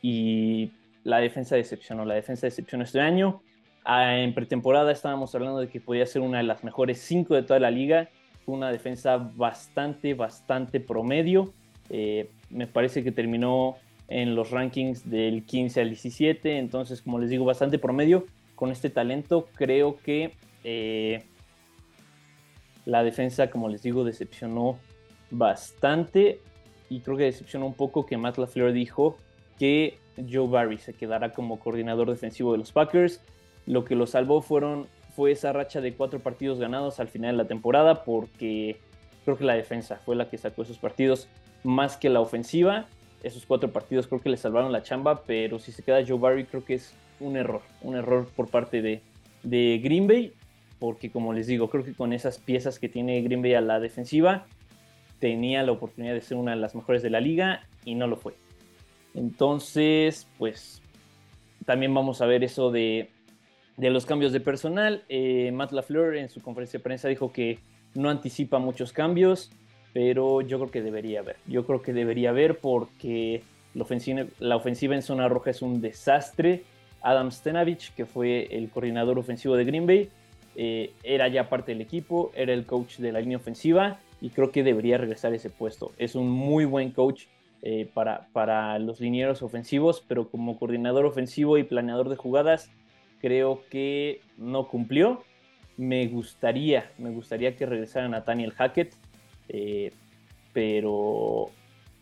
y 0.02 0.72
la 1.04 1.20
defensa 1.20 1.56
decepcionó. 1.56 2.06
La 2.06 2.16
defensa 2.16 2.48
decepcionó 2.48 2.84
este 2.84 3.00
año. 3.00 3.42
Ah, 3.84 4.18
en 4.18 4.34
pretemporada 4.34 4.92
estábamos 4.92 5.34
hablando 5.36 5.60
de 5.60 5.70
que 5.70 5.80
podía 5.80 6.06
ser 6.06 6.22
una 6.22 6.40
de 6.40 6.44
las 6.44 6.64
mejores 6.64 7.00
cinco 7.00 7.36
de 7.36 7.44
toda 7.44 7.60
la 7.60 7.72
liga. 7.72 8.10
Una 8.46 8.72
defensa 8.72 9.18
bastante, 9.18 10.14
bastante 10.14 10.80
promedio. 10.80 11.54
Eh, 11.90 12.30
me 12.50 12.68
parece 12.68 13.04
que 13.04 13.12
terminó 13.12 13.78
en 14.08 14.36
los 14.36 14.52
rankings 14.52 15.10
del 15.10 15.44
15 15.44 15.82
al 15.82 15.90
17. 15.90 16.58
Entonces, 16.58 17.02
como 17.02 17.20
les 17.20 17.30
digo, 17.30 17.46
bastante 17.46 17.80
promedio. 17.80 18.26
Con 18.56 18.72
este 18.72 18.90
talento, 18.90 19.48
creo 19.56 19.98
que 19.98 20.34
eh, 20.64 21.24
la 22.88 23.04
defensa, 23.04 23.52
como 23.52 23.70
les 23.70 23.84
digo, 23.84 24.04
decepcionó 24.04 24.80
bastante. 25.30 26.40
Y 26.90 27.02
creo 27.02 27.18
que 27.18 27.26
decepcionó 27.26 27.68
un 27.68 27.74
poco 27.74 28.06
que 28.06 28.18
Matt 28.18 28.38
LaFleur 28.38 28.72
dijo 28.72 29.18
que 29.60 30.00
Joe 30.16 30.48
Barry 30.48 30.78
se 30.78 30.94
quedará 30.94 31.34
como 31.34 31.60
coordinador 31.60 32.10
defensivo 32.10 32.54
de 32.54 32.60
los 32.60 32.72
Packers. 32.72 33.22
Lo 33.66 33.84
que 33.84 33.96
lo 33.96 34.08
salvó 34.08 34.42
fueron, 34.42 34.88
fue 35.16 35.32
esa 35.32 35.52
racha 35.52 35.82
de 35.82 35.94
cuatro 35.94 36.20
partidos 36.20 36.60
ganados 36.60 37.00
al 37.00 37.10
final 37.10 37.38
de 37.38 37.44
la 37.44 37.48
temporada, 37.48 38.06
porque 38.06 38.80
creo 39.26 39.38
que 39.38 39.44
la 39.44 39.56
defensa 39.56 39.98
fue 39.98 40.16
la 40.16 40.30
que 40.30 40.38
sacó 40.38 40.62
esos 40.62 40.78
partidos 40.78 41.28
más 41.64 41.98
que 41.98 42.10
la 42.10 42.22
ofensiva 42.22 42.88
esos 43.24 43.46
cuatro 43.46 43.72
partidos 43.72 44.08
creo 44.08 44.22
que 44.22 44.30
le 44.30 44.38
salvaron 44.38 44.72
la 44.72 44.84
chamba, 44.84 45.24
pero 45.24 45.60
si 45.60 45.72
se 45.72 45.84
queda 45.84 46.06
Joe 46.06 46.20
Barry 46.20 46.46
creo 46.46 46.64
que 46.64 46.76
es 46.76 46.94
un 47.20 47.36
error, 47.36 47.62
un 47.82 47.96
error 47.96 48.28
por 48.36 48.48
parte 48.48 48.82
de, 48.82 49.02
de 49.44 49.80
Green 49.84 50.08
Bay, 50.08 50.34
porque 50.80 51.12
como 51.12 51.34
les 51.34 51.48
digo, 51.48 51.70
creo 51.70 51.84
que 51.84 51.94
con 51.94 52.14
esas 52.14 52.38
piezas 52.38 52.80
que 52.80 52.90
tiene 52.90 53.22
Green 53.22 53.42
Bay 53.42 53.54
a 53.54 53.62
la 53.62 53.80
defensiva, 53.80 54.46
tenía 55.20 55.64
la 55.64 55.72
oportunidad 55.72 56.14
de 56.14 56.22
ser 56.22 56.38
una 56.38 56.52
de 56.52 56.58
las 56.58 56.76
mejores 56.76 57.02
de 57.02 57.10
la 57.10 57.20
liga 57.20 57.64
y 57.86 57.96
no 57.96 58.08
lo 58.08 58.18
fue. 58.18 58.34
Entonces, 59.16 60.28
pues 60.38 60.82
también 61.66 61.94
vamos 61.94 62.22
a 62.22 62.28
ver 62.28 62.44
eso 62.44 62.72
de, 62.72 63.10
de 63.78 63.90
los 63.90 64.06
cambios 64.06 64.32
de 64.32 64.40
personal. 64.40 65.04
Eh, 65.10 65.52
Matt 65.52 65.72
LaFleur 65.72 66.16
en 66.16 66.30
su 66.30 66.42
conferencia 66.42 66.80
de 66.80 66.84
prensa 66.84 67.08
dijo 67.08 67.32
que 67.32 67.60
no 67.96 68.10
anticipa 68.10 68.60
muchos 68.60 68.94
cambios 68.94 69.52
pero 69.98 70.42
yo 70.42 70.60
creo 70.60 70.70
que 70.70 70.84
debería 70.84 71.22
haber. 71.22 71.38
Yo 71.48 71.66
creo 71.66 71.82
que 71.82 71.92
debería 71.92 72.30
haber 72.30 72.60
porque 72.60 73.42
la 73.74 73.84
ofensiva, 73.84 74.96
en 74.96 75.02
zona 75.02 75.28
roja 75.28 75.50
es 75.50 75.64
un 75.64 75.82
desastre. 75.82 76.66
Adam 77.02 77.32
Stenavich, 77.32 77.96
que 77.96 78.06
fue 78.06 78.48
el 78.52 78.70
coordinador 78.70 79.18
ofensivo 79.18 79.56
de 79.56 79.66
Green 79.66 79.88
Bay, 79.88 80.10
eh, 80.60 80.96
era 81.04 81.28
ya 81.28 81.50
parte 81.50 81.72
del 81.72 81.82
equipo, 81.82 82.32
era 82.34 82.52
el 82.52 82.66
coach 82.66 82.98
de 82.98 83.12
la 83.12 83.22
línea 83.22 83.38
ofensiva 83.38 84.00
y 84.20 84.32
creo 84.32 84.52
que 84.52 84.64
debería 84.64 84.98
regresar 84.98 85.36
ese 85.36 85.52
puesto. 85.52 85.92
Es 86.00 86.16
un 86.16 86.32
muy 86.32 86.66
buen 86.66 86.90
coach 86.90 87.26
eh, 87.62 87.88
para, 87.94 88.28
para 88.34 88.80
los 88.80 89.00
linieros 89.00 89.44
ofensivos, 89.44 90.04
pero 90.08 90.30
como 90.30 90.58
coordinador 90.58 91.06
ofensivo 91.06 91.60
y 91.60 91.64
planeador 91.64 92.10
de 92.10 92.16
jugadas, 92.16 92.72
creo 93.22 93.62
que 93.70 94.22
no 94.36 94.68
cumplió. 94.68 95.24
Me 95.78 96.08
gustaría, 96.08 96.90
me 96.98 97.12
gustaría 97.12 97.56
que 97.56 97.68
regresara 97.68 98.10
Nathaniel 98.10 98.54
Hackett. 98.54 98.96
Eh, 99.50 99.94
pero 100.54 101.52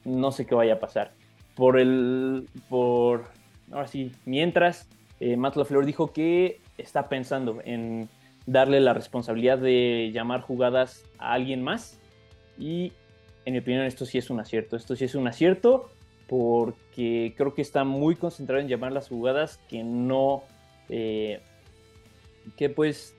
no 0.05 0.31
sé 0.31 0.45
qué 0.45 0.55
vaya 0.55 0.75
a 0.75 0.79
pasar. 0.79 1.11
Por 1.55 1.77
el, 1.77 2.47
por, 2.69 3.25
ahora 3.69 3.87
sí, 3.87 4.13
mientras, 4.23 4.87
Matt 5.19 5.57
LaFleur 5.57 5.85
dijo 5.85 6.13
que 6.13 6.61
está 6.77 7.09
pensando 7.09 7.59
en 7.65 8.07
darle 8.45 8.79
la 8.79 8.93
responsabilidad 8.93 9.57
de 9.57 10.11
llamar 10.13 10.41
jugadas 10.41 11.03
a 11.17 11.33
alguien 11.33 11.63
más 11.63 11.99
y 12.57 12.93
en 13.45 13.53
mi 13.53 13.59
opinión 13.59 13.83
esto 13.85 14.05
sí 14.05 14.17
es 14.17 14.29
un 14.29 14.39
acierto, 14.39 14.75
esto 14.75 14.95
sí 14.95 15.05
es 15.05 15.15
un 15.15 15.27
acierto 15.27 15.89
porque 16.27 17.33
creo 17.37 17.53
que 17.53 17.61
está 17.61 17.83
muy 17.83 18.15
concentrado 18.15 18.61
en 18.61 18.67
llamar 18.67 18.91
las 18.91 19.07
jugadas 19.09 19.59
que 19.69 19.83
no, 19.83 20.43
eh, 20.89 21.41
que 22.57 22.69
pues 22.69 23.15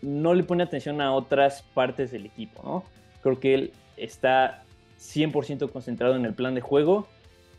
no 0.00 0.34
le 0.34 0.44
pone 0.44 0.62
atención 0.62 1.00
a 1.00 1.12
otras 1.12 1.62
partes 1.74 2.10
del 2.10 2.26
equipo, 2.26 2.62
¿no? 2.62 2.84
Creo 3.22 3.40
que 3.40 3.54
él 3.54 3.72
está 3.96 4.64
100% 4.98 5.70
concentrado 5.70 6.16
en 6.16 6.24
el 6.24 6.34
plan 6.34 6.54
de 6.54 6.60
juego, 6.60 7.08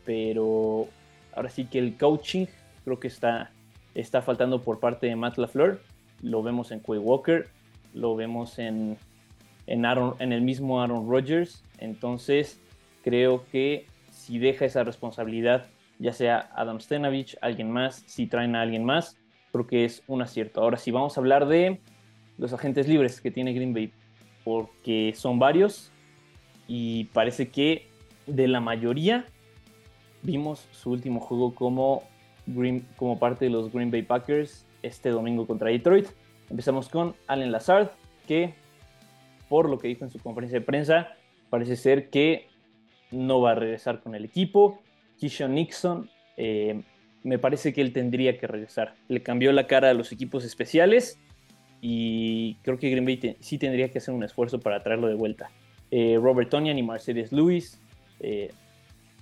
pero 0.04 0.88
ahora 1.34 1.50
sí 1.50 1.66
que 1.66 1.78
el 1.78 1.96
coaching 1.96 2.46
creo 2.84 2.98
que 2.98 3.08
está, 3.08 3.52
está 3.94 4.22
faltando 4.22 4.62
por 4.62 4.80
parte 4.80 5.06
de 5.06 5.16
Matt 5.16 5.38
LaFleur. 5.38 5.80
Lo 6.22 6.42
vemos 6.42 6.70
en 6.72 6.80
Quay 6.80 6.98
Walker, 6.98 7.48
lo 7.94 8.16
vemos 8.16 8.58
en, 8.58 8.96
en, 9.66 9.84
en 9.84 10.32
el 10.32 10.42
mismo 10.42 10.82
Aaron 10.82 11.08
Rodgers. 11.08 11.64
Entonces, 11.78 12.60
creo 13.02 13.44
que 13.50 13.86
si 14.10 14.38
deja 14.38 14.64
esa 14.64 14.84
responsabilidad, 14.84 15.66
ya 15.98 16.12
sea 16.12 16.50
Adam 16.54 16.80
Stenavich, 16.80 17.36
alguien 17.40 17.70
más, 17.70 18.02
si 18.06 18.26
traen 18.26 18.56
a 18.56 18.62
alguien 18.62 18.84
más, 18.84 19.16
creo 19.52 19.66
que 19.66 19.84
es 19.84 20.02
un 20.06 20.22
acierto. 20.22 20.62
Ahora 20.62 20.76
sí, 20.76 20.90
vamos 20.90 21.16
a 21.16 21.20
hablar 21.20 21.46
de 21.46 21.80
los 22.38 22.52
agentes 22.52 22.88
libres 22.88 23.20
que 23.20 23.30
tiene 23.30 23.52
Green 23.52 23.74
Bay 23.74 23.92
porque 24.44 25.12
son 25.14 25.38
varios 25.38 25.92
y 26.66 27.04
parece 27.12 27.50
que 27.50 27.86
de 28.26 28.48
la 28.48 28.60
mayoría 28.60 29.26
vimos 30.22 30.66
su 30.70 30.90
último 30.90 31.20
juego 31.20 31.54
como, 31.54 32.02
como 32.96 33.18
parte 33.18 33.46
de 33.46 33.50
los 33.50 33.72
Green 33.72 33.90
Bay 33.90 34.02
Packers 34.02 34.66
este 34.82 35.10
domingo 35.10 35.46
contra 35.46 35.70
Detroit. 35.70 36.08
Empezamos 36.48 36.88
con 36.88 37.14
Allen 37.26 37.52
Lazard, 37.52 37.90
que 38.26 38.54
por 39.48 39.68
lo 39.68 39.78
que 39.78 39.88
dijo 39.88 40.04
en 40.04 40.10
su 40.10 40.20
conferencia 40.20 40.60
de 40.60 40.64
prensa, 40.64 41.14
parece 41.50 41.76
ser 41.76 42.10
que 42.10 42.46
no 43.10 43.40
va 43.40 43.52
a 43.52 43.54
regresar 43.56 44.00
con 44.00 44.14
el 44.14 44.24
equipo. 44.24 44.80
Kishon 45.18 45.54
Nixon, 45.54 46.08
eh, 46.36 46.82
me 47.22 47.38
parece 47.38 47.72
que 47.72 47.80
él 47.80 47.92
tendría 47.92 48.38
que 48.38 48.46
regresar. 48.46 48.94
Le 49.08 49.22
cambió 49.22 49.52
la 49.52 49.66
cara 49.66 49.90
a 49.90 49.94
los 49.94 50.12
equipos 50.12 50.44
especiales 50.44 51.18
y 51.80 52.54
creo 52.62 52.78
que 52.78 52.90
Green 52.90 53.04
Bay 53.04 53.36
sí 53.40 53.58
tendría 53.58 53.90
que 53.90 53.98
hacer 53.98 54.14
un 54.14 54.22
esfuerzo 54.22 54.60
para 54.60 54.82
traerlo 54.82 55.08
de 55.08 55.14
vuelta. 55.14 55.50
Eh, 55.90 56.18
Robert 56.20 56.48
Tonian 56.48 56.78
y 56.78 56.82
Mercedes 56.82 57.32
Lewis, 57.32 57.80
eh, 58.20 58.52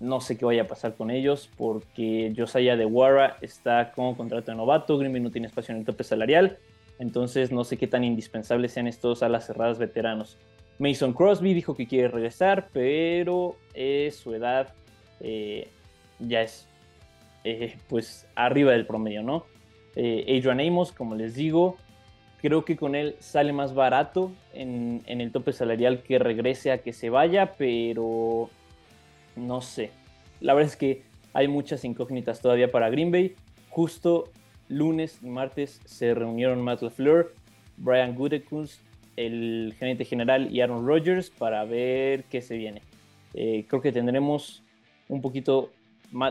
no 0.01 0.21
sé 0.21 0.37
qué 0.37 0.45
vaya 0.45 0.63
a 0.63 0.67
pasar 0.67 0.95
con 0.95 1.11
ellos 1.11 1.51
porque 1.57 2.33
Josiah 2.37 2.77
de 2.77 2.87
Warra 2.87 3.37
está 3.41 3.93
con 3.93 4.15
contrato 4.15 4.51
de 4.51 4.57
novato, 4.57 4.99
Green 4.99 5.23
no 5.23 5.31
tiene 5.31 5.49
espacio 5.49 5.73
en 5.73 5.81
el 5.81 5.87
tope 5.87 6.05
salarial, 6.05 6.59
entonces 6.99 7.53
no 7.53 7.65
sé 7.65 7.77
qué 7.77 7.87
tan 7.87 8.05
indispensables 8.05 8.73
sean 8.73 8.87
estos 8.87 9.23
alas 9.23 9.47
cerradas 9.47 9.79
veteranos. 9.79 10.37
Mason 10.79 11.13
Crosby 11.13 11.55
dijo 11.55 11.75
que 11.75 11.87
quiere 11.87 12.09
regresar, 12.09 12.69
pero 12.73 13.57
su 14.13 14.35
edad 14.35 14.73
eh, 15.21 15.69
ya 16.21 16.43
es 16.43 16.69
pues 17.89 18.29
arriba 18.35 18.73
del 18.73 18.87
promedio, 18.87 19.23
¿no? 19.23 19.47
Adrian 19.97 20.61
Amos, 20.61 20.93
como 20.93 21.17
les 21.17 21.35
digo, 21.35 21.77
Creo 22.41 22.65
que 22.65 22.77
con 22.77 22.95
él 22.95 23.17
sale 23.19 23.53
más 23.53 23.75
barato 23.75 24.31
en, 24.55 25.03
el 25.07 25.33
tope 25.33 25.53
salarial 25.53 26.03
que 26.03 26.21
regrese 26.21 26.71
a 26.71 26.79
que 26.79 26.93
se 26.93 27.11
vaya, 27.11 27.55
pero 27.59 28.49
no 29.47 29.61
sé. 29.61 29.91
La 30.41 30.55
verdad 30.55 30.71
es 30.73 30.77
que 30.77 31.03
hay 31.33 31.49
muchas 31.49 31.85
incógnitas 31.85 32.41
todavía 32.41 32.71
para 32.71 32.91
Green 32.91 33.11
Bay. 33.11 33.35
Justo 33.71 34.31
lunes 34.69 35.19
y 35.23 35.29
martes 35.29 35.81
se 35.85 36.15
reunieron 36.15 36.63
Matt 36.63 36.83
LaFleur, 36.83 37.33
Brian 37.77 38.15
Gutekunst, 38.15 38.81
el 39.17 39.75
gerente 39.79 40.05
general 40.05 40.55
y 40.55 40.61
Aaron 40.61 40.87
Rodgers 40.87 41.31
para 41.31 41.65
ver 41.65 42.25
qué 42.25 42.41
se 42.41 42.57
viene. 42.57 42.83
Eh, 43.35 43.65
creo 43.69 43.83
que 43.83 43.93
tendremos 43.93 44.63
un 45.09 45.21
poquito 45.21 45.71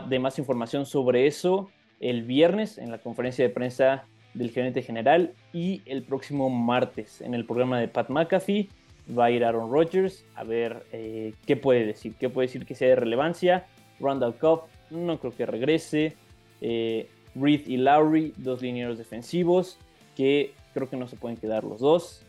de 0.08 0.18
más 0.18 0.38
información 0.38 0.86
sobre 0.86 1.26
eso 1.26 1.70
el 2.00 2.22
viernes 2.22 2.78
en 2.78 2.90
la 2.90 2.98
conferencia 2.98 3.44
de 3.44 3.50
prensa 3.50 4.04
del 4.34 4.50
gerente 4.50 4.82
general 4.82 5.32
y 5.52 5.82
el 5.86 6.02
próximo 6.02 6.48
martes 6.48 7.20
en 7.20 7.34
el 7.34 7.44
programa 7.44 7.80
de 7.80 7.88
Pat 7.88 8.08
McAfee 8.08 8.68
va 9.16 9.26
a 9.26 9.30
ir 9.30 9.44
Aaron 9.44 9.70
Rodgers 9.70 10.24
a 10.34 10.44
ver 10.44 10.84
eh, 10.92 11.34
qué 11.46 11.56
puede 11.56 11.86
decir, 11.86 12.14
qué 12.18 12.28
puede 12.28 12.48
decir 12.48 12.66
que 12.66 12.74
sea 12.74 12.88
de 12.88 12.96
relevancia. 12.96 13.66
Randall 14.00 14.36
Cobb 14.36 14.64
no 14.90 15.18
creo 15.18 15.34
que 15.34 15.46
regrese. 15.46 16.14
Eh, 16.60 17.08
Reed 17.34 17.66
y 17.66 17.76
Lowry, 17.76 18.34
dos 18.36 18.62
linieros 18.62 18.98
defensivos 18.98 19.78
que 20.16 20.52
creo 20.74 20.90
que 20.90 20.96
no 20.96 21.06
se 21.06 21.16
pueden 21.16 21.36
quedar 21.36 21.64
los 21.64 21.80
dos. 21.80 22.22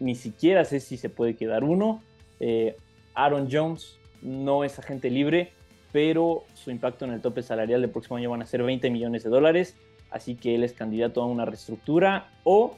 Ni 0.00 0.14
siquiera 0.14 0.64
sé 0.64 0.80
si 0.80 0.96
se 0.96 1.10
puede 1.10 1.36
quedar 1.36 1.62
uno. 1.62 2.02
Eh, 2.40 2.76
Aaron 3.14 3.48
Jones 3.50 3.98
no 4.22 4.64
es 4.64 4.78
agente 4.78 5.10
libre, 5.10 5.52
pero 5.92 6.44
su 6.54 6.70
impacto 6.70 7.04
en 7.04 7.12
el 7.12 7.20
tope 7.20 7.42
salarial 7.42 7.82
del 7.82 7.90
próximo 7.90 8.16
año 8.16 8.30
van 8.30 8.42
a 8.42 8.46
ser 8.46 8.62
20 8.62 8.90
millones 8.90 9.22
de 9.22 9.30
dólares, 9.30 9.76
así 10.10 10.34
que 10.34 10.54
él 10.54 10.64
es 10.64 10.72
candidato 10.72 11.22
a 11.22 11.26
una 11.26 11.44
reestructura 11.44 12.32
o 12.42 12.76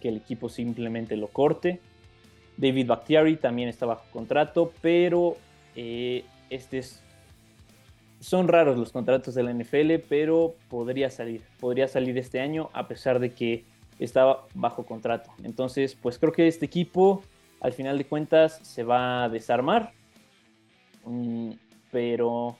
que 0.00 0.08
el 0.08 0.16
equipo 0.16 0.48
simplemente 0.48 1.16
lo 1.16 1.28
corte. 1.28 1.80
David 2.56 2.86
Bakhtiari 2.86 3.36
también 3.36 3.68
está 3.68 3.86
bajo 3.86 4.04
contrato, 4.12 4.72
pero 4.80 5.36
eh, 5.74 6.24
este 6.50 6.78
es, 6.78 7.02
son 8.20 8.48
raros 8.48 8.78
los 8.78 8.92
contratos 8.92 9.34
de 9.34 9.42
la 9.42 9.52
NFL, 9.52 10.06
pero 10.08 10.54
podría 10.68 11.10
salir, 11.10 11.42
podría 11.60 11.88
salir 11.88 12.16
este 12.18 12.40
año 12.40 12.70
a 12.72 12.86
pesar 12.86 13.18
de 13.18 13.32
que 13.32 13.64
estaba 13.98 14.46
bajo 14.54 14.84
contrato. 14.84 15.30
Entonces, 15.42 15.94
pues 15.94 16.18
creo 16.18 16.32
que 16.32 16.46
este 16.46 16.66
equipo 16.66 17.22
al 17.60 17.72
final 17.72 17.98
de 17.98 18.04
cuentas 18.04 18.60
se 18.62 18.82
va 18.82 19.24
a 19.24 19.28
desarmar, 19.28 19.92
mm, 21.04 21.50
pero 21.90 22.56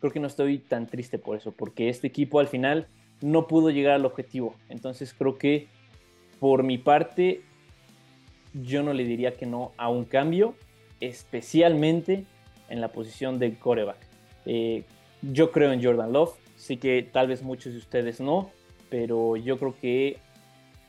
creo 0.00 0.12
que 0.12 0.20
no 0.20 0.26
estoy 0.26 0.58
tan 0.58 0.86
triste 0.86 1.18
por 1.18 1.36
eso, 1.36 1.52
porque 1.52 1.88
este 1.88 2.06
equipo 2.06 2.38
al 2.38 2.48
final 2.48 2.86
no 3.20 3.46
pudo 3.46 3.70
llegar 3.70 3.94
al 3.94 4.04
objetivo. 4.04 4.54
Entonces 4.68 5.14
creo 5.14 5.38
que 5.38 5.68
por 6.38 6.62
mi 6.62 6.78
parte 6.78 7.42
yo 8.62 8.82
no 8.82 8.92
le 8.92 9.04
diría 9.04 9.32
que 9.32 9.46
no 9.46 9.72
a 9.76 9.88
un 9.88 10.04
cambio, 10.04 10.54
especialmente 11.00 12.24
en 12.68 12.80
la 12.80 12.88
posición 12.88 13.38
de 13.38 13.54
coreback. 13.58 13.98
Eh, 14.46 14.84
yo 15.22 15.52
creo 15.52 15.72
en 15.72 15.82
Jordan 15.82 16.12
Love, 16.12 16.34
sí 16.56 16.76
que 16.76 17.02
tal 17.02 17.28
vez 17.28 17.42
muchos 17.42 17.72
de 17.72 17.78
ustedes 17.78 18.20
no, 18.20 18.50
pero 18.88 19.36
yo 19.36 19.58
creo 19.58 19.74
que 19.80 20.18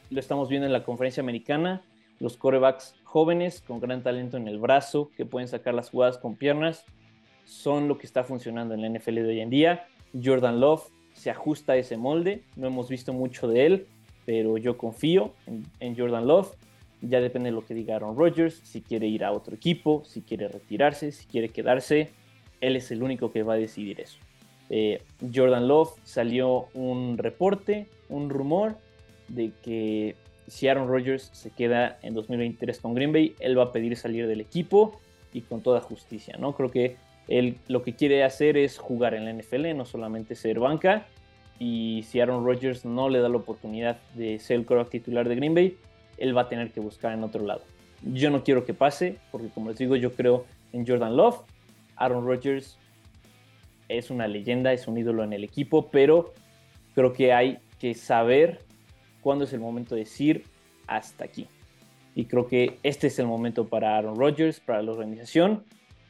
lo 0.10 0.20
estamos 0.20 0.50
viendo 0.50 0.66
en 0.66 0.74
la 0.74 0.84
conferencia 0.84 1.22
americana, 1.22 1.82
los 2.20 2.38
corebacks 2.38 2.96
jóvenes 3.04 3.62
con 3.62 3.80
gran 3.80 4.02
talento 4.02 4.38
en 4.38 4.48
el 4.48 4.60
brazo, 4.60 5.12
que 5.16 5.26
pueden 5.26 5.48
sacar 5.48 5.74
las 5.74 5.90
jugadas 5.90 6.18
con 6.18 6.36
piernas, 6.36 6.86
son 7.46 7.88
lo 7.88 7.98
que 7.98 8.06
está 8.06 8.24
funcionando 8.24 8.74
en 8.74 8.82
la 8.82 8.90
NFL 8.90 9.16
de 9.16 9.28
hoy 9.28 9.40
en 9.40 9.50
día. 9.50 9.88
Jordan 10.22 10.60
Love 10.60 10.90
se 11.14 11.30
ajusta 11.30 11.74
a 11.74 11.78
ese 11.78 11.98
molde, 11.98 12.44
no 12.56 12.68
hemos 12.68 12.90
visto 12.90 13.14
mucho 13.14 13.48
de 13.48 13.66
él, 13.66 13.88
pero 14.26 14.58
yo 14.58 14.78
confío 14.78 15.34
en, 15.46 15.66
en 15.80 15.98
Jordan 15.98 16.28
Love 16.28 16.56
ya 17.02 17.20
depende 17.22 17.50
de 17.50 17.56
lo 17.56 17.66
que 17.66 17.74
diga 17.74 17.96
Aaron 17.96 18.18
Rodgers, 18.18 18.60
si 18.64 18.82
quiere 18.82 19.08
ir 19.08 19.24
a 19.24 19.32
otro 19.32 19.56
equipo, 19.56 20.04
si 20.06 20.22
quiere 20.22 20.48
retirarse, 20.48 21.12
si 21.12 21.26
quiere 21.26 21.50
quedarse. 21.50 22.10
Él 22.62 22.76
es 22.76 22.92
el 22.92 23.04
único 23.04 23.32
que 23.32 23.44
va 23.44 23.54
a 23.54 23.58
decidir 23.58 24.02
eso. 24.02 24.18
Eh, 24.70 25.02
Jordan 25.34 25.68
Love 25.68 25.92
salió 26.04 26.68
un 26.74 27.18
reporte, 27.18 27.88
un 28.10 28.30
rumor 28.30 28.76
de 29.28 29.52
que 29.64 30.16
si 30.48 30.68
Aaron 30.68 30.88
Rodgers 30.88 31.30
se 31.34 31.52
queda 31.52 32.00
en 32.02 32.14
2023 32.14 32.80
con 32.80 32.94
Green 32.94 33.12
Bay, 33.12 33.36
él 33.40 33.58
va 33.58 33.66
a 33.66 33.72
pedir 33.72 33.96
salir 33.96 34.28
del 34.28 34.42
equipo 34.42 35.00
y 35.34 35.42
con 35.42 35.62
toda 35.62 35.82
justicia, 35.82 36.36
¿no? 36.40 36.54
Creo 36.56 36.72
que 36.72 36.96
él 37.28 37.58
lo 37.68 37.84
que 37.84 37.94
quiere 37.94 38.24
hacer 38.24 38.58
es 38.58 38.78
jugar 38.78 39.14
en 39.14 39.26
la 39.26 39.34
NFL, 39.34 39.76
no 39.76 39.86
solamente 39.86 40.36
ser 40.36 40.60
banca. 40.60 41.06
Y 41.60 42.04
si 42.08 42.20
Aaron 42.20 42.46
Rodgers 42.46 42.86
no 42.86 43.10
le 43.10 43.20
da 43.20 43.30
la 43.30 43.38
oportunidad 43.38 43.98
de 44.16 44.40
ser 44.40 44.58
el 44.58 44.66
quarterback 44.66 44.92
titular 44.92 45.28
de 45.28 45.36
Green 45.36 45.54
Bay, 45.54 45.78
él 46.18 46.36
va 46.36 46.42
a 46.42 46.50
tener 46.50 46.72
que 46.72 46.80
buscar 46.80 47.14
en 47.14 47.24
otro 47.24 47.46
lado. 47.46 47.62
Yo 48.04 48.30
no 48.30 48.44
quiero 48.44 48.66
que 48.66 48.74
pase, 48.74 49.18
porque 49.32 49.50
como 49.50 49.70
les 49.70 49.80
digo, 49.80 49.96
yo 49.96 50.14
creo 50.14 50.46
en 50.74 50.86
Jordan 50.86 51.16
Love. 51.16 51.40
Aaron 51.96 52.26
Rodgers 52.26 52.78
es 53.90 54.12
una 54.12 54.28
leyenda, 54.28 54.74
es 54.74 54.88
un 54.88 54.98
ídolo 54.98 55.24
en 55.24 55.34
el 55.34 55.44
equipo, 55.44 55.90
pero 55.90 56.34
creo 56.94 57.14
que 57.14 57.34
hay 57.34 57.60
que 57.80 57.94
saber 57.94 58.62
cuándo 59.22 59.46
es 59.46 59.54
el 59.54 59.60
momento 59.60 59.96
de 59.96 60.02
decir 60.02 60.44
hasta 60.88 61.26
aquí. 61.26 61.48
Y 62.16 62.26
creo 62.26 62.48
que 62.48 62.80
este 62.84 63.08
es 63.08 63.20
el 63.20 63.28
momento 63.28 63.68
para 63.68 63.98
Aaron 63.98 64.16
Rodgers, 64.16 64.60
para 64.60 64.82
la 64.82 64.92
organización. 64.92 65.64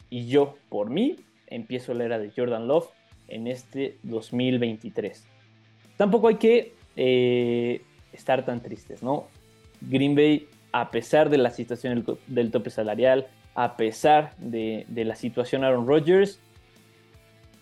Y 0.10 0.28
yo, 0.28 0.56
por 0.70 0.90
mí, 0.90 1.18
empiezo 1.48 1.94
la 1.94 2.06
era 2.06 2.20
de 2.20 2.32
Jordan 2.36 2.68
Love 2.68 2.88
en 3.28 3.48
este 3.48 3.98
2023. 4.04 5.26
Tampoco 5.98 6.30
hay 6.30 6.36
que 6.36 6.74
eh, 6.96 7.82
estar 8.14 8.46
tan 8.46 8.62
tristes, 8.62 9.04
¿no? 9.04 9.28
Green 9.82 10.16
Bay, 10.16 10.48
a 10.72 10.92
pesar 10.92 11.30
de 11.30 11.38
la 11.38 11.52
situación 11.52 12.06
del, 12.28 12.52
tope 12.52 12.70
salarial, 12.70 13.28
a 13.56 13.78
pesar 13.78 14.36
de, 14.38 14.86
la 14.90 15.16
situación 15.16 15.64
Aaron 15.64 15.88
Rodgers, 15.88 16.40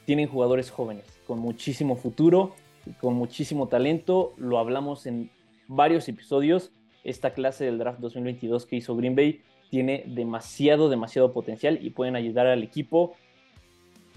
tienen 0.06 0.28
jugadores 0.28 0.70
jóvenes 0.72 1.06
con 1.26 1.40
muchísimo 1.40 1.96
futuro, 1.96 2.56
con 3.00 3.16
muchísimo 3.16 3.68
talento. 3.68 4.34
Lo 4.38 4.60
hablamos 4.60 5.06
en 5.06 5.32
varios 5.68 6.08
episodios. 6.08 6.72
Esta 7.04 7.34
clase 7.34 7.66
del 7.66 7.78
draft 7.78 8.00
2022 8.00 8.66
que 8.66 8.76
hizo 8.76 8.96
Green 8.96 9.16
Bay 9.16 9.42
tiene 9.70 10.04
demasiado, 10.08 10.90
demasiado 10.90 11.34
potencial 11.34 11.80
y 11.82 11.90
pueden 11.90 12.16
ayudar 12.16 12.48
al 12.48 12.64
equipo 12.64 13.14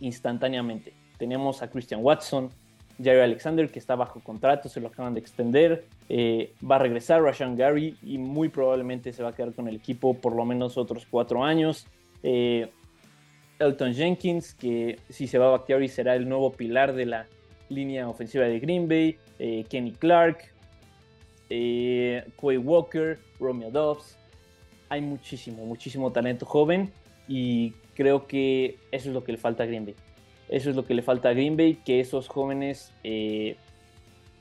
instantáneamente. 0.00 0.92
Tenemos 1.18 1.62
a 1.62 1.70
Christian 1.70 2.02
Watson, 2.02 2.50
Jerry 3.02 3.20
Alexander, 3.20 3.70
que 3.70 3.78
está 3.78 3.94
bajo 3.94 4.20
contrato, 4.20 4.68
se 4.68 4.80
lo 4.80 4.88
acaban 4.88 5.14
de 5.14 5.20
extender. 5.20 5.84
Eh, 6.08 6.52
va 6.68 6.76
a 6.76 6.78
regresar 6.80 7.22
Rashan 7.22 7.56
Gary 7.56 7.96
y 8.02 8.18
muy 8.18 8.48
probablemente 8.48 9.12
se 9.12 9.22
va 9.22 9.30
a 9.30 9.32
quedar 9.34 9.52
con 9.52 9.68
el 9.68 9.76
equipo 9.76 10.14
por 10.14 10.34
lo 10.34 10.44
menos 10.44 10.76
otros 10.76 11.06
cuatro 11.08 11.44
años. 11.44 11.87
Eh, 12.22 12.68
Elton 13.61 13.94
Jenkins, 13.94 14.54
que 14.54 14.98
si 15.08 15.26
se 15.26 15.38
va 15.38 15.54
a 15.54 15.80
y 15.80 15.88
será 15.88 16.16
el 16.16 16.28
nuevo 16.28 16.52
pilar 16.52 16.92
de 16.94 17.06
la 17.06 17.26
línea 17.68 18.08
ofensiva 18.08 18.44
de 18.44 18.58
Green 18.58 18.88
Bay. 18.88 19.16
Eh, 19.38 19.64
Kenny 19.68 19.92
Clark, 19.92 20.52
Quay 21.48 22.56
Walker, 22.56 23.18
Romeo 23.38 23.70
Dobbs. 23.70 24.16
Hay 24.88 25.02
muchísimo, 25.02 25.64
muchísimo 25.66 26.11
talento 26.11 26.46
joven 26.46 26.90
y 27.28 27.74
creo 27.94 28.26
que 28.26 28.78
eso 28.90 29.08
es 29.08 29.14
lo 29.14 29.22
que 29.22 29.32
le 29.32 29.38
falta 29.38 29.62
a 29.62 29.66
Green 29.66 29.84
Bay. 29.84 29.94
Eso 30.48 30.70
es 30.70 30.76
lo 30.76 30.84
que 30.84 30.94
le 30.94 31.02
falta 31.02 31.28
a 31.28 31.32
Green 31.32 31.56
Bay, 31.56 31.74
que 31.84 32.00
esos 32.00 32.28
jóvenes 32.28 32.92
eh, 33.04 33.56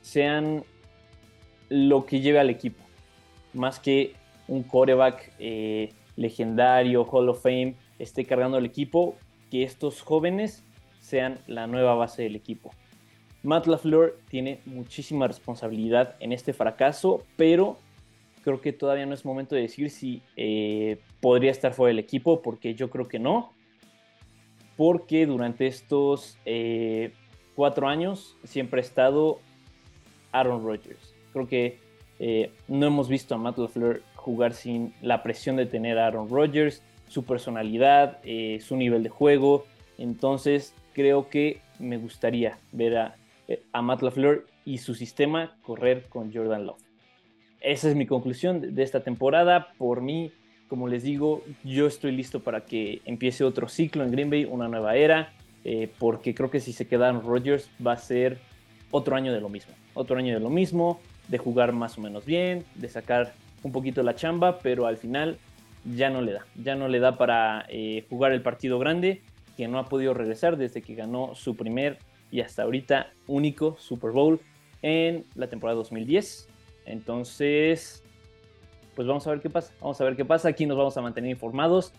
sean 0.00 0.64
lo 1.68 2.06
que 2.06 2.20
lleve 2.20 2.38
al 2.38 2.48
equipo, 2.48 2.82
más 3.52 3.78
que 3.78 4.14
un 4.46 4.62
coreback 4.62 5.32
eh, 5.38 5.92
legendario, 6.16 7.04
Hall 7.04 7.28
of 7.28 7.42
Fame, 7.42 7.74
esté 7.98 8.24
cargando 8.24 8.56
el 8.56 8.64
equipo, 8.64 9.16
que 9.50 9.62
estos 9.62 10.00
jóvenes 10.00 10.64
sean 11.00 11.38
la 11.46 11.66
nueva 11.66 11.94
base 11.94 12.22
del 12.22 12.36
equipo. 12.36 12.70
Matt 13.42 13.66
LaFleur 13.66 14.18
tiene 14.28 14.60
muchísima 14.66 15.26
responsabilidad 15.26 16.16
en 16.20 16.32
este 16.32 16.52
fracaso, 16.52 17.22
pero 17.36 17.76
creo 18.42 18.60
que 18.60 18.72
todavía 18.72 19.06
no 19.06 19.14
es 19.14 19.24
momento 19.24 19.54
de 19.54 19.62
decir 19.62 19.90
si 19.90 20.22
eh, 20.36 20.98
podría 21.20 21.50
estar 21.50 21.72
fuera 21.74 21.88
del 21.88 21.98
equipo, 21.98 22.42
porque 22.42 22.74
yo 22.74 22.90
creo 22.90 23.08
que 23.08 23.18
no 23.18 23.52
porque 24.78 25.26
durante 25.26 25.66
estos 25.66 26.38
eh, 26.46 27.10
cuatro 27.56 27.88
años 27.88 28.36
siempre 28.44 28.80
ha 28.80 28.84
estado 28.84 29.40
Aaron 30.30 30.64
Rodgers. 30.64 31.16
Creo 31.32 31.48
que 31.48 31.78
eh, 32.20 32.52
no 32.68 32.86
hemos 32.86 33.08
visto 33.08 33.34
a 33.34 33.38
Matt 33.38 33.58
LaFleur 33.58 34.02
jugar 34.14 34.52
sin 34.52 34.94
la 35.02 35.24
presión 35.24 35.56
de 35.56 35.66
tener 35.66 35.98
a 35.98 36.06
Aaron 36.06 36.28
Rodgers, 36.30 36.80
su 37.08 37.24
personalidad, 37.24 38.20
eh, 38.22 38.60
su 38.62 38.76
nivel 38.76 39.02
de 39.02 39.08
juego. 39.08 39.66
Entonces 39.98 40.72
creo 40.92 41.28
que 41.28 41.60
me 41.80 41.98
gustaría 41.98 42.60
ver 42.70 42.98
a, 42.98 43.16
a 43.72 43.82
Matt 43.82 44.02
LaFleur 44.02 44.46
y 44.64 44.78
su 44.78 44.94
sistema 44.94 45.56
correr 45.62 46.04
con 46.08 46.32
Jordan 46.32 46.66
Love. 46.66 46.84
Esa 47.60 47.88
es 47.88 47.96
mi 47.96 48.06
conclusión 48.06 48.76
de 48.76 48.82
esta 48.84 49.02
temporada. 49.02 49.72
Por 49.76 50.02
mí, 50.02 50.30
como 50.68 50.86
les 50.86 51.02
digo, 51.02 51.42
yo 51.64 51.86
estoy 51.86 52.12
listo 52.12 52.40
para 52.40 52.60
que 52.60 53.00
empiece 53.04 53.42
otro 53.42 53.68
ciclo 53.68 54.04
en 54.04 54.10
Green 54.10 54.30
Bay, 54.30 54.44
una 54.44 54.68
nueva 54.68 54.96
era, 54.96 55.32
eh, 55.64 55.90
porque 55.98 56.34
creo 56.34 56.50
que 56.50 56.60
si 56.60 56.72
se 56.72 56.86
quedan 56.86 57.22
Rodgers 57.22 57.70
va 57.84 57.92
a 57.92 57.96
ser 57.96 58.38
otro 58.90 59.16
año 59.16 59.32
de 59.32 59.40
lo 59.40 59.48
mismo. 59.48 59.72
Otro 59.94 60.18
año 60.18 60.34
de 60.34 60.40
lo 60.40 60.50
mismo, 60.50 61.00
de 61.28 61.38
jugar 61.38 61.72
más 61.72 61.98
o 61.98 62.00
menos 62.00 62.24
bien, 62.24 62.64
de 62.74 62.88
sacar 62.88 63.32
un 63.62 63.72
poquito 63.72 64.02
la 64.02 64.14
chamba, 64.14 64.58
pero 64.58 64.86
al 64.86 64.98
final 64.98 65.38
ya 65.84 66.10
no 66.10 66.22
le 66.22 66.32
da. 66.32 66.46
Ya 66.62 66.74
no 66.74 66.88
le 66.88 67.00
da 67.00 67.16
para 67.16 67.66
eh, 67.68 68.04
jugar 68.08 68.32
el 68.32 68.42
partido 68.42 68.78
grande, 68.78 69.22
que 69.56 69.68
no 69.68 69.78
ha 69.78 69.88
podido 69.88 70.14
regresar 70.14 70.56
desde 70.56 70.82
que 70.82 70.94
ganó 70.94 71.34
su 71.34 71.56
primer 71.56 71.98
y 72.30 72.40
hasta 72.40 72.62
ahorita 72.62 73.10
único 73.26 73.76
Super 73.78 74.10
Bowl 74.10 74.40
en 74.82 75.24
la 75.34 75.48
temporada 75.48 75.76
2010. 75.76 76.48
Entonces, 76.84 78.04
pues 78.98 79.06
vamos 79.06 79.24
a 79.28 79.30
ver 79.30 79.40
qué 79.40 79.48
pasa. 79.48 79.72
Vamos 79.80 80.00
a 80.00 80.04
ver 80.04 80.16
qué 80.16 80.24
pasa. 80.24 80.48
Aquí 80.48 80.66
nos 80.66 80.76
vamos 80.76 80.96
a 80.96 81.00
mantener 81.00 81.30
informados. 81.30 81.92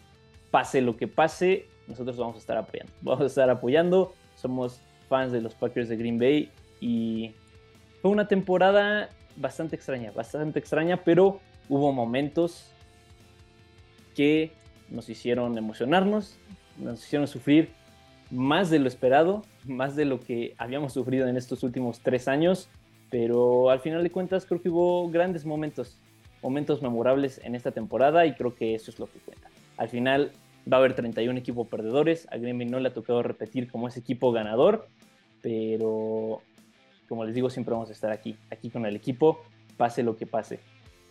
Pase 0.51 0.81
lo 0.81 0.97
que 0.97 1.07
pase, 1.07 1.65
nosotros 1.87 2.17
vamos 2.17 2.35
a 2.35 2.39
estar 2.39 2.57
apoyando. 2.57 2.91
Vamos 3.01 3.21
a 3.21 3.25
estar 3.27 3.49
apoyando. 3.49 4.13
Somos 4.35 4.81
fans 5.07 5.31
de 5.31 5.39
los 5.39 5.55
Packers 5.55 5.87
de 5.87 5.95
Green 5.95 6.19
Bay 6.19 6.51
y 6.81 7.31
fue 8.01 8.11
una 8.11 8.27
temporada 8.27 9.07
bastante 9.37 9.77
extraña, 9.77 10.11
bastante 10.11 10.59
extraña, 10.59 10.97
pero 11.05 11.39
hubo 11.69 11.93
momentos 11.93 12.69
que 14.13 14.51
nos 14.89 15.07
hicieron 15.07 15.57
emocionarnos, 15.57 16.37
nos 16.77 17.01
hicieron 17.01 17.29
sufrir 17.29 17.69
más 18.29 18.69
de 18.69 18.79
lo 18.79 18.89
esperado, 18.89 19.45
más 19.63 19.95
de 19.95 20.03
lo 20.03 20.19
que 20.19 20.53
habíamos 20.57 20.91
sufrido 20.91 21.29
en 21.29 21.37
estos 21.37 21.63
últimos 21.63 22.01
tres 22.01 22.27
años, 22.27 22.67
pero 23.09 23.69
al 23.69 23.79
final 23.79 24.03
de 24.03 24.11
cuentas 24.11 24.45
creo 24.45 24.61
que 24.61 24.67
hubo 24.67 25.09
grandes 25.09 25.45
momentos 25.45 25.97
momentos 26.41 26.81
memorables 26.81 27.39
en 27.43 27.55
esta 27.55 27.71
temporada 27.71 28.25
y 28.25 28.33
creo 28.33 28.55
que 28.55 28.75
eso 28.75 28.91
es 28.91 28.99
lo 28.99 29.07
que 29.07 29.19
cuenta. 29.19 29.49
Al 29.77 29.89
final, 29.89 30.31
Va 30.71 30.77
a 30.77 30.79
haber 30.79 30.93
31 30.93 31.39
equipos 31.39 31.67
perdedores. 31.67 32.27
A 32.31 32.37
Green 32.37 32.57
Bay 32.57 32.67
no 32.67 32.79
le 32.79 32.89
ha 32.89 32.93
tocado 32.93 33.23
repetir 33.23 33.71
como 33.71 33.87
ese 33.87 33.99
equipo 33.99 34.31
ganador, 34.31 34.87
pero 35.41 36.41
como 37.07 37.25
les 37.25 37.33
digo, 37.33 37.49
siempre 37.49 37.73
vamos 37.73 37.89
a 37.89 37.93
estar 37.93 38.11
aquí, 38.11 38.35
aquí 38.51 38.69
con 38.69 38.85
el 38.85 38.95
equipo, 38.95 39.43
pase 39.77 40.03
lo 40.03 40.15
que 40.15 40.27
pase. 40.27 40.59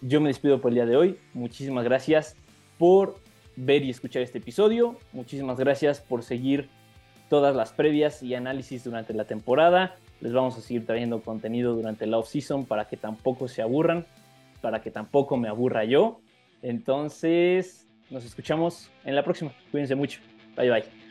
Yo 0.01 0.21
me 0.21 0.29
despido 0.29 0.61
por 0.61 0.71
el 0.71 0.77
día 0.77 0.87
de 0.87 0.97
hoy. 0.97 1.19
Muchísimas 1.35 1.85
gracias 1.85 2.37
por 2.79 3.17
ver 3.57 3.83
y 3.83 3.91
escuchar 3.91 4.23
este 4.23 4.39
episodio. 4.39 4.97
Muchísimas 5.13 5.59
gracias 5.59 6.01
por 6.01 6.23
seguir 6.23 6.69
todas 7.29 7.57
las 7.57 7.73
previas 7.73 8.23
y 8.23 8.35
análisis 8.35 8.85
durante 8.85 9.13
la 9.13 9.25
temporada. 9.25 9.97
Les 10.21 10.33
vamos 10.33 10.57
a 10.57 10.61
seguir 10.61 10.87
trayendo 10.87 11.21
contenido 11.21 11.75
durante 11.75 12.07
la 12.07 12.19
off-season 12.19 12.65
para 12.65 12.87
que 12.87 12.97
tampoco 12.97 13.49
se 13.49 13.61
aburran, 13.61 14.07
para 14.61 14.81
que 14.81 14.91
tampoco 14.91 15.37
me 15.37 15.49
aburra 15.49 15.85
yo. 15.85 16.21
Entonces, 16.63 17.89
nos 18.11 18.25
escuchamos 18.25 18.91
en 19.05 19.15
la 19.15 19.23
próxima. 19.23 19.53
Cuídense 19.71 19.95
mucho. 19.95 20.21
Bye 20.57 20.71
bye. 20.71 21.08